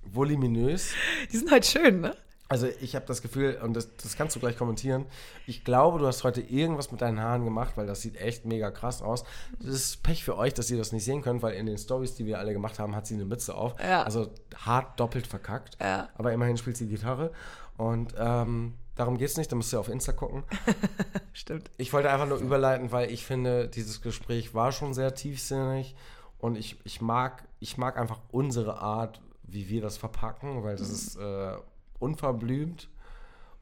[0.03, 0.93] voluminös.
[1.31, 2.17] Die sind halt schön, ne?
[2.49, 5.05] Also ich habe das Gefühl, und das, das kannst du gleich kommentieren,
[5.47, 8.73] ich glaube, du hast heute irgendwas mit deinen Haaren gemacht, weil das sieht echt mega
[8.73, 9.23] krass aus.
[9.61, 12.17] Das ist Pech für euch, dass ihr das nicht sehen könnt, weil in den Stories,
[12.17, 13.75] die wir alle gemacht haben, hat sie eine Mütze auf.
[13.81, 14.03] Ja.
[14.03, 15.77] Also hart doppelt verkackt.
[15.81, 16.09] Ja.
[16.15, 17.31] Aber immerhin spielt sie Gitarre.
[17.77, 20.45] Und ähm, darum geht es nicht, da müsst ihr auf Insta gucken.
[21.33, 21.71] Stimmt.
[21.77, 25.95] Ich wollte einfach nur überleiten, weil ich finde, dieses Gespräch war schon sehr tiefsinnig
[26.39, 30.91] und ich, ich, mag, ich mag einfach unsere Art, wie wir das verpacken, weil das
[30.91, 31.57] ist äh,
[32.01, 32.91] unverblümt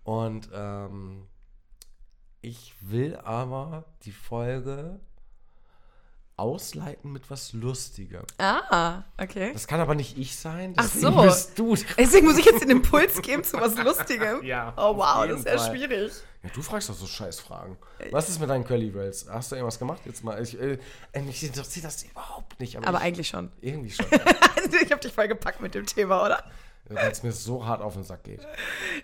[0.04, 1.26] und ähm,
[2.40, 5.00] ich will aber die Folge
[6.36, 8.22] ausleiten mit was Lustigem.
[8.38, 9.52] Ah, okay.
[9.52, 10.74] Das kann aber nicht ich sein.
[10.76, 11.22] Ach so.
[11.22, 11.74] bist du.
[11.98, 14.42] Deswegen muss ich jetzt den Impuls geben zu was Lustigem.
[14.46, 16.12] Ja, Oh wow, das ist ja schwierig.
[16.42, 17.76] Ja, du fragst doch so Scheißfragen.
[18.10, 19.26] Was ist mit deinen Curly Wells?
[19.28, 20.40] Hast du irgendwas gemacht jetzt mal?
[20.42, 20.78] Ich, äh,
[21.22, 22.76] mich interessiert das überhaupt nicht.
[22.76, 23.50] Aber ich, eigentlich schon.
[23.60, 24.06] Irgendwie schon.
[24.10, 26.44] ich habe dich voll gepackt mit dem Thema, oder?
[26.88, 28.46] Weil es mir so hart auf den Sack geht.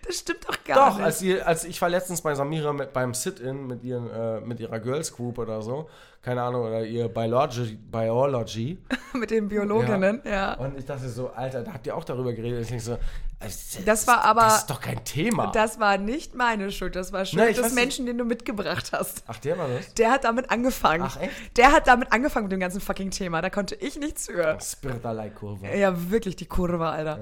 [0.07, 1.05] Das stimmt doch gar Doch, nicht.
[1.05, 4.61] als, ihr, als ich war letztens bei Samira mit, beim Sit-In mit, ihren, äh, mit
[4.61, 5.91] ihrer Girls Group oder so.
[6.23, 7.77] Keine Ahnung, oder ihr Biology.
[7.91, 8.79] Biology.
[9.13, 10.55] mit den Biologinnen, ja.
[10.55, 12.63] Und ich dachte so, Alter, da habt ihr auch darüber geredet.
[12.63, 13.49] Ich denke so, äh,
[13.85, 15.51] Das war aber- Das ist doch kein Thema.
[15.51, 19.25] Das war nicht meine Schuld, das war Schuld des Menschen, den du mitgebracht hast.
[19.27, 19.95] Ach, der war das?
[19.95, 21.03] Der hat damit angefangen.
[21.05, 21.57] Ach, echt?
[21.57, 23.43] Der hat damit angefangen mit dem ganzen fucking Thema.
[23.43, 24.57] Da konnte ich nichts für.
[24.61, 25.77] Spiritalei-Kurve.
[25.77, 27.21] Ja, wirklich die Kurve, Alter.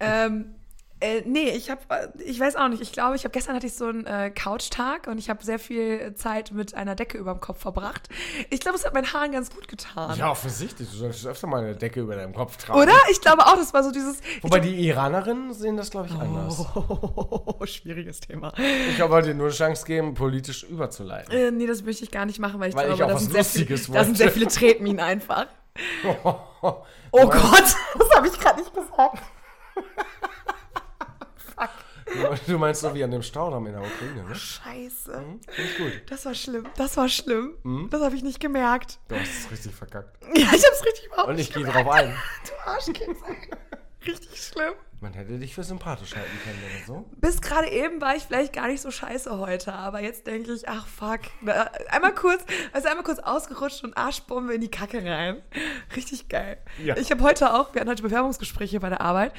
[0.00, 0.54] Ähm,
[1.00, 1.80] äh, nee, ich habe,
[2.24, 2.80] ich weiß auch nicht.
[2.80, 5.58] Ich glaube, ich habe gestern hatte ich so einen äh, Couch-Tag und ich habe sehr
[5.58, 8.08] viel Zeit mit einer Decke über dem Kopf verbracht.
[8.48, 10.18] Ich glaube, es hat meinen Haaren ganz gut getan.
[10.18, 10.88] Ja, offensichtlich.
[10.88, 12.80] Du solltest öfter mal eine Decke über deinem Kopf tragen.
[12.80, 12.94] Oder?
[13.10, 14.20] Ich glaube auch, das war so dieses.
[14.42, 16.64] Wobei die Iranerinnen sehen das, glaube ich, anders.
[16.74, 18.54] Oh, schwieriges Thema.
[18.88, 21.30] Ich wollte dir nur eine Chance geben, politisch überzuleiten.
[21.30, 23.20] Äh, nee, das möchte ich gar nicht machen, weil ich Weil ich glaube, auch da
[23.20, 24.30] sind, sehr da sind sehr wollte.
[24.30, 25.46] viele Tretminen einfach.
[26.24, 26.36] oh
[27.12, 27.64] Oh Gott,
[27.98, 29.22] das habe ich gerade nicht gesagt.
[32.46, 34.34] Du meinst so wie an dem Staudamm in der Ukraine, ne?
[34.34, 35.24] Scheiße.
[35.56, 35.92] Ich gut.
[36.08, 36.66] Das war schlimm.
[36.76, 37.54] Das war schlimm.
[37.62, 37.88] Hm?
[37.90, 38.98] Das habe ich nicht gemerkt.
[39.08, 40.16] Du hast es richtig verkackt.
[40.34, 42.14] Ja, ich hab's richtig überhaupt Und ich gehe drauf ein.
[42.46, 43.16] Du Arschkind.
[44.06, 44.74] Richtig schlimm.
[45.00, 47.10] Man hätte dich für sympathisch halten können oder so.
[47.16, 50.68] Bis gerade eben war ich vielleicht gar nicht so scheiße heute, aber jetzt denke ich,
[50.68, 51.20] ach fuck.
[51.90, 52.42] Einmal kurz,
[52.72, 55.42] also einmal kurz ausgerutscht und Arschbombe in die Kacke rein.
[55.94, 56.58] Richtig geil.
[56.82, 56.96] Ja.
[56.96, 59.34] Ich habe heute auch, wir hatten heute Bewerbungsgespräche bei der Arbeit.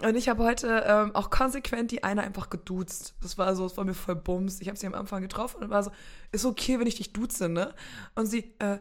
[0.00, 3.14] Und ich habe heute ähm, auch konsequent die eine einfach geduzt.
[3.20, 4.60] Das war so, das war mir voll bums.
[4.60, 5.90] Ich habe sie am Anfang getroffen und war so,
[6.30, 7.74] ist okay, wenn ich dich duze, ne?
[8.14, 8.78] Und sie, äh,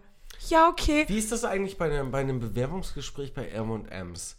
[0.50, 1.06] ja, okay.
[1.08, 4.38] Wie ist das eigentlich bei einem, bei einem Bewerbungsgespräch bei M&M's?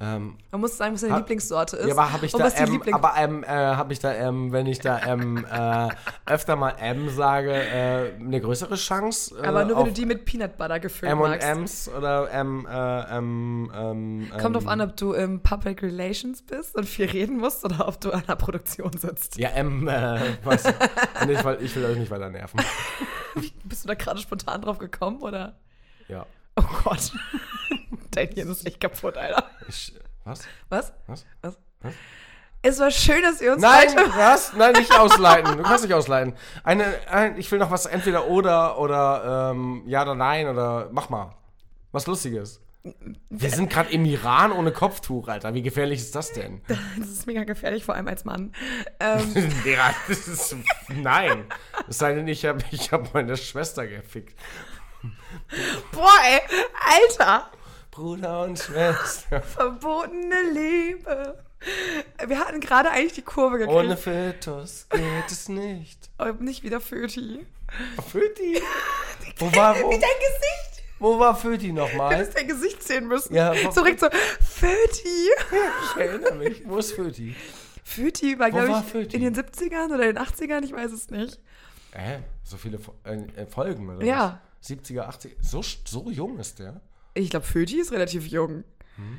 [0.00, 1.86] Ähm, Man muss sagen, was deine hab, Lieblingssorte ist.
[1.86, 4.80] Ja, aber habe ich, da M, aber ähm, äh, hab ich da M, wenn ich
[4.80, 5.88] da M äh,
[6.26, 9.36] öfter mal M sage, äh, eine größere Chance?
[9.40, 11.46] Äh, aber nur, wenn du die mit Peanut Butter gefüllt M magst.
[11.46, 15.80] M und M's oder M, äh, M, ähm, Kommt drauf an, ob du im Public
[15.82, 19.38] Relations bist und viel reden musst oder ob du an der Produktion sitzt.
[19.38, 20.64] Ja, M, äh, was?
[20.66, 22.60] ich, will, ich will euch nicht weiter nerven.
[23.64, 25.54] Bist du da gerade spontan drauf gekommen, oder?
[26.08, 26.26] Ja.
[26.56, 27.12] Oh Gott.
[28.14, 29.50] Dein Hirn ist echt kaputt, Alter.
[29.68, 29.94] Ich,
[30.24, 30.42] was?
[30.68, 30.92] Was?
[31.06, 31.26] Was?
[31.42, 31.58] Was?
[31.82, 31.94] was?
[32.66, 34.54] Es war schön, dass wir uns Nein, was?
[34.54, 35.58] Nein, nicht ausleiten.
[35.58, 36.34] Du kannst nicht ausleiten.
[36.62, 41.10] Eine, ein, ich will noch was entweder oder oder ähm, ja oder nein oder mach
[41.10, 41.34] mal.
[41.92, 42.62] Was Lustiges.
[43.30, 45.52] Wir sind gerade im Iran ohne Kopftuch, Alter.
[45.54, 46.62] Wie gefährlich ist das denn?
[46.98, 48.52] Das ist mega gefährlich, vor allem als Mann.
[48.98, 49.34] Ähm.
[49.66, 50.56] ja, das ist,
[50.88, 51.44] nein.
[51.88, 54.38] Es sei denn, ich habe ich hab meine Schwester gefickt.
[55.92, 56.40] Boah, ey,
[57.08, 57.50] Alter.
[57.94, 59.40] Bruder und Schwester.
[59.56, 61.38] Verbotene Liebe.
[62.26, 63.78] Wir hatten gerade eigentlich die Kurve gekriegt.
[63.78, 66.10] Ohne Fötus geht es nicht.
[66.18, 67.46] Aber nicht wieder Föti.
[68.10, 68.60] Föti?
[69.38, 69.90] Wo war wo?
[69.90, 70.84] Wie dein Gesicht.
[70.98, 72.10] Wo war Föti nochmal?
[72.10, 73.32] Du hättest dein Gesicht sehen müssen.
[73.32, 74.08] Ja, so direkt so,
[74.40, 75.30] Föti.
[75.94, 76.68] Ich erinnere mich.
[76.68, 77.36] Wo ist Föti?
[77.84, 79.16] Föti war, glaube ich, Föti?
[79.16, 81.38] in den 70ern oder den 80ern, ich weiß es nicht.
[81.92, 84.40] Äh, so viele äh, Folgen, oder Ja.
[84.60, 84.70] Was?
[84.70, 85.36] 70er, 80er.
[85.40, 86.80] So, so jung ist der?
[87.14, 88.64] Ich glaube, Föti ist relativ jung.
[88.96, 89.18] Hm.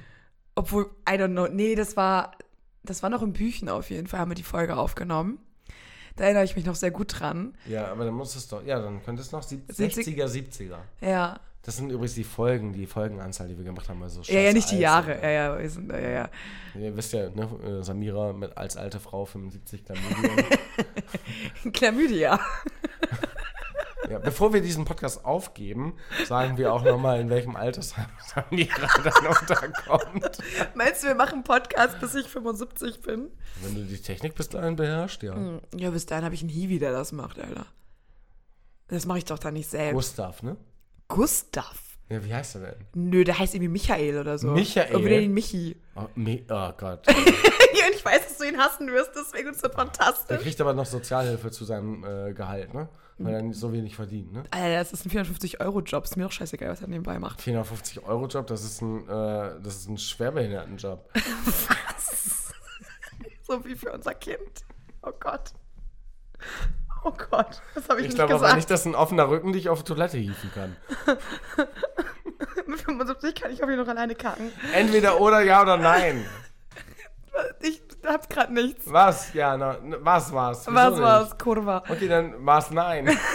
[0.55, 1.47] Obwohl, I don't know.
[1.47, 2.31] Nee, das war,
[2.83, 5.39] das war noch im Büchen auf jeden Fall, haben wir die Folge aufgenommen.
[6.15, 7.57] Da erinnere ich mich noch sehr gut dran.
[7.67, 10.77] Ja, aber dann muss es doch, ja, dann könnte es noch 60er, 70er.
[11.01, 11.39] Ja.
[11.61, 14.01] Das sind übrigens die Folgen, die Folgenanzahl, die wir gemacht haben.
[14.03, 15.19] Also ja, ja, nicht die Jahre.
[15.21, 16.29] Ja, ja, wir sind, ja, ja.
[16.75, 20.43] Ihr wisst ja, ne, äh, Samira mit als alte Frau 75 Chlamydia.
[21.73, 22.39] Chlamydia.
[24.10, 25.95] Ja, bevor wir diesen Podcast aufgeben,
[26.26, 30.38] sagen wir auch nochmal, in welchem Alter Samira dann unterkommt.
[30.76, 33.32] Meinst du, wir machen Podcast, bis ich 75 bin?
[33.62, 35.36] Wenn du die Technik bis dahin beherrschst, ja.
[35.36, 37.66] Hm, ja, bis dahin habe ich einen Hiwi, der das macht, Alter.
[38.88, 39.95] Das mache ich doch da nicht selbst.
[39.95, 40.58] Gustav, ne?
[41.08, 41.82] Gustav.
[42.10, 42.86] Ja, wie heißt er denn?
[42.93, 44.51] Nö, der heißt irgendwie Michael oder so.
[44.51, 44.95] Michael?
[44.95, 45.76] Oder den Michi.
[45.95, 47.08] Oh, Mi oh Gott.
[47.08, 47.14] ja,
[47.88, 50.28] und ich weiß, dass du ihn hassen wirst, deswegen ist das fantastisch.
[50.28, 52.89] Der kriegt aber noch Sozialhilfe zu seinem äh, Gehalt, ne?
[53.18, 54.43] Weil er so wenig verdient, ne?
[54.51, 56.03] Alter, das ist ein 450-Euro-Job.
[56.03, 57.39] Ist mir doch scheißegal, was er nebenbei macht.
[57.39, 61.09] 450-Euro-Job, das ist ein, äh, das ist ein Schwerbehindertenjob.
[61.13, 62.53] was?
[63.43, 64.66] so wie für unser Kind.
[65.01, 65.53] Oh Gott.
[67.05, 68.18] Oh Gott, das habe ich, ich nicht glaub, gesagt.
[68.18, 70.76] Ich glaube aber nicht, dass ein offener Rücken dich auf Toilette hieven kann.
[72.68, 74.51] Mit 75 kann ich auf jeden noch alleine kacken.
[74.74, 76.26] Entweder oder ja oder nein.
[77.61, 78.91] Ich hab grad nichts.
[78.91, 79.34] Was?
[79.34, 80.66] Ja, na, was war's?
[80.66, 81.01] Wieso was nicht?
[81.01, 81.38] war's?
[81.38, 81.84] Kurva.
[81.89, 83.10] Okay, dann war's nein.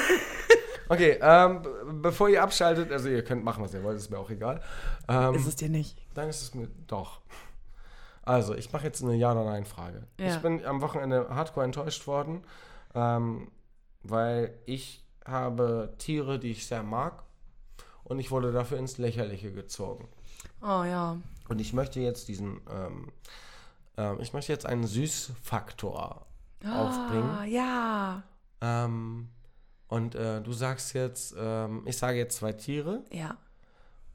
[0.92, 1.62] Okay, ähm,
[2.02, 4.60] bevor ihr abschaltet, also ihr könnt machen, was ihr wollt, ist mir auch egal.
[5.06, 5.96] Ähm, ist es dir nicht?
[6.14, 7.20] Dann ist es mir doch.
[8.24, 10.08] Also, ich mache jetzt eine Ja- oder Nein-Frage.
[10.18, 10.34] Ja.
[10.34, 12.42] Ich bin am Wochenende hardcore enttäuscht worden.
[12.96, 13.52] Ähm,
[14.02, 17.22] weil ich habe Tiere, die ich sehr mag
[18.02, 20.08] und ich wurde dafür ins Lächerliche gezogen.
[20.62, 21.18] Oh ja.
[21.48, 23.12] Und ich möchte jetzt diesen, ähm,
[24.00, 26.26] äh, ich möchte jetzt einen Süßfaktor
[26.64, 27.50] oh, aufbringen.
[27.50, 28.22] Ja.
[28.60, 29.28] Ähm,
[29.88, 33.04] und äh, du sagst jetzt, ähm, ich sage jetzt zwei Tiere.
[33.10, 33.36] Ja.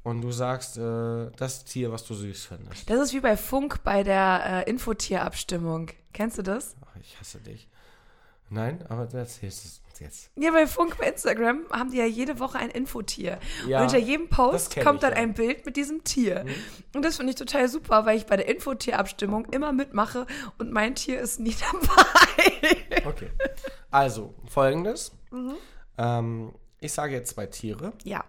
[0.03, 2.89] Und du sagst äh, das Tier, was du süß findest.
[2.89, 5.89] Das ist wie bei Funk bei der äh, Infotierabstimmung.
[6.13, 6.75] Kennst du das?
[6.85, 7.67] Ach, ich hasse dich.
[8.49, 10.31] Nein, aber du erzählst es uns jetzt.
[10.35, 13.39] Ja, bei Funk bei Instagram haben die ja jede Woche ein Infotier.
[13.67, 15.17] Ja, und unter jedem Post kommt dann ja.
[15.17, 16.43] ein Bild mit diesem Tier.
[16.43, 16.53] Mhm.
[16.95, 20.27] Und das finde ich total super, weil ich bei der Infotierabstimmung immer mitmache
[20.57, 23.05] und mein Tier ist nie dabei.
[23.05, 23.29] Okay.
[23.91, 25.11] Also, folgendes.
[25.31, 25.55] Mhm.
[25.97, 27.93] Ähm, ich sage jetzt zwei Tiere.
[28.03, 28.23] Ja.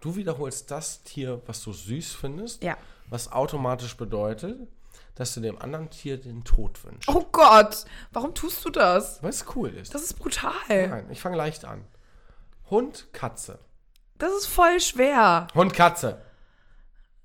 [0.00, 2.62] Du wiederholst das Tier, was du süß findest.
[2.62, 2.76] Ja.
[3.08, 4.68] Was automatisch bedeutet,
[5.14, 7.08] dass du dem anderen Tier den Tod wünschst.
[7.08, 9.22] Oh Gott, warum tust du das?
[9.22, 9.94] Weil es cool ist.
[9.94, 10.52] Das ist brutal.
[10.68, 11.84] Nein, ich fange leicht an.
[12.70, 13.58] Hund, Katze.
[14.18, 15.48] Das ist voll schwer.
[15.54, 16.22] Hund, Katze.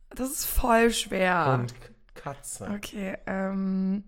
[0.09, 1.57] Das ist voll schwer.
[1.59, 1.73] Hund,
[2.13, 2.69] Katze.
[2.75, 4.05] Okay, ähm.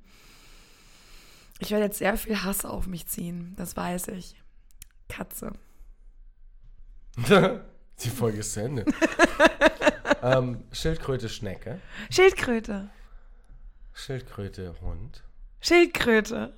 [1.60, 4.36] Ich werde jetzt sehr viel Hass auf mich ziehen, das weiß ich.
[5.10, 5.54] Katze.
[8.00, 8.86] Die Folge ist zu Ende.
[10.22, 11.80] ähm, Schildkröte, Schnecke.
[12.12, 12.90] Schildkröte.
[13.98, 15.24] Schildkröte, Hund.
[15.60, 16.54] Schildkröte.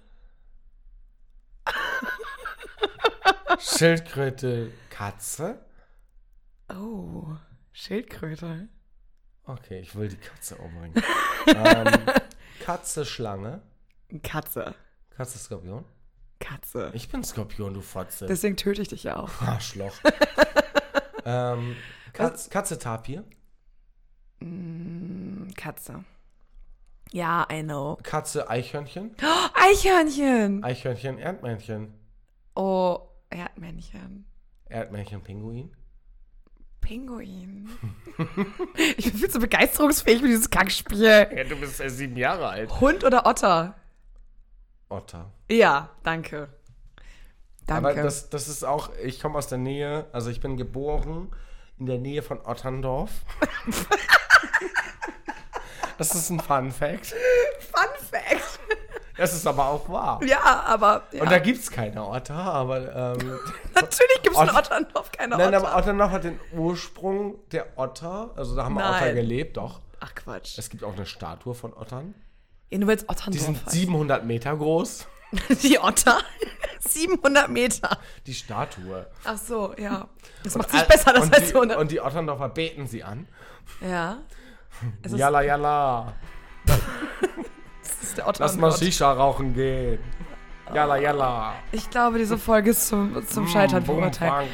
[3.60, 5.66] Schildkröte, Katze.
[6.70, 7.28] Oh,
[7.72, 8.68] Schildkröte.
[9.46, 11.02] Okay, ich will die Katze umbringen.
[11.48, 12.06] ähm,
[12.60, 13.62] Katze, Schlange.
[14.22, 14.76] Katze.
[15.10, 15.86] Katze, Skorpion.
[16.42, 16.92] Katze.
[16.94, 18.28] Ich bin Skorpion, du Fotze.
[18.28, 19.42] Deswegen töte ich dich ja auch.
[19.42, 19.96] Arschloch.
[21.26, 21.78] ähm,
[22.12, 23.24] Katz, Katze, Tapir.
[24.42, 26.04] Mm, Katze.
[27.12, 27.98] Ja, I know.
[28.04, 29.16] Katze, Eichhörnchen.
[29.22, 30.64] Oh, Eichhörnchen.
[30.64, 31.94] Eichhörnchen, Erdmännchen.
[32.56, 33.00] Oh,
[33.30, 34.26] Erdmännchen.
[34.66, 35.76] Erdmännchen, Pinguin.
[36.82, 37.70] Pinguin.
[38.98, 41.28] ich bin viel zu begeisterungsfähig für dieses Kackspiel.
[41.36, 42.80] Ja, du bist ja sieben Jahre alt.
[42.80, 43.76] Hund oder Otter?
[44.90, 45.32] Otter.
[45.50, 46.50] Ja, danke.
[47.66, 47.90] Danke.
[47.90, 51.32] Aber das, das ist auch, ich komme aus der Nähe, also ich bin geboren
[51.78, 53.12] in der Nähe von Otterndorf.
[56.00, 57.08] das ist ein Fun Fact.
[57.60, 58.60] Fun Fact.
[59.18, 60.22] Das ist aber auch wahr.
[60.24, 61.04] Ja, aber.
[61.12, 61.24] Ja.
[61.24, 63.18] Und da gibt es keine Otter, aber.
[63.20, 63.40] Ähm,
[63.76, 65.68] Natürlich gibt es in Ott- Otterndorf keine nein, Otter.
[65.68, 68.32] aber Otterndorf hat den Ursprung der Otter.
[68.38, 68.94] Also da haben Nein.
[69.04, 69.82] Otter gelebt, doch.
[70.00, 70.58] Ach Quatsch.
[70.58, 72.16] Es gibt auch eine Statue von Ottern.
[72.70, 73.72] Ja, nur weil es Die Otterndorf sind heißt.
[73.72, 75.06] 700 Meter groß.
[75.64, 76.20] Die Otter?
[76.80, 77.98] 700 Meter.
[78.26, 79.06] Die Statue.
[79.26, 80.08] Ach so, ja.
[80.44, 81.60] Das macht All- sich besser, das und heißt die, so?
[81.62, 83.28] Und die Otterndorfer beten sie an.
[83.82, 84.20] Ja.
[85.02, 86.14] Es Jalla, jalla.
[86.66, 86.80] das
[88.04, 88.72] ist der Lass mal.
[88.72, 90.00] Shisha rauchen gehen.
[90.74, 91.54] Jalla, jalla.
[91.72, 94.48] Ich glaube, diese Folge ist zum, zum Scheitern verurteilt.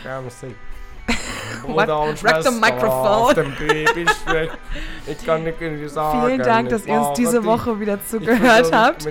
[1.66, 3.24] Bruder und the Schwester microphone.
[3.24, 4.50] auf dem Babystrich.
[5.08, 5.60] Ich kann nicht
[5.92, 6.26] sagen.
[6.26, 7.46] Vielen Dank, dass ihr uns diese.
[7.46, 9.06] Woche wieder zugehört habt.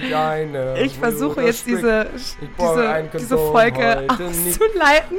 [0.77, 2.09] Ich versuche jetzt diese,
[2.59, 5.19] diese, diese Folge auszuleiten.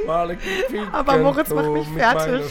[0.92, 2.42] Aber Moritz macht mich fertig.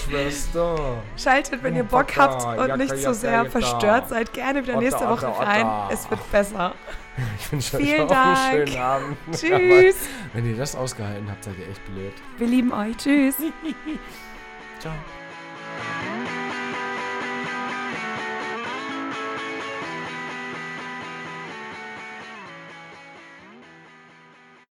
[1.18, 5.28] Schaltet, wenn ihr Bock habt und nicht so sehr verstört seid, gerne wieder nächste Woche
[5.28, 5.68] rein.
[5.92, 6.74] Es wird besser.
[7.40, 8.68] Ich wünsche euch auch einen Dank.
[8.70, 9.18] schönen Abend.
[9.32, 9.50] Tschüss.
[9.52, 12.14] Aber wenn ihr das ausgehalten habt, seid ihr echt blöd.
[12.38, 12.98] Wir lieben euch.
[12.98, 13.36] Tschüss.
[14.80, 14.94] Ciao.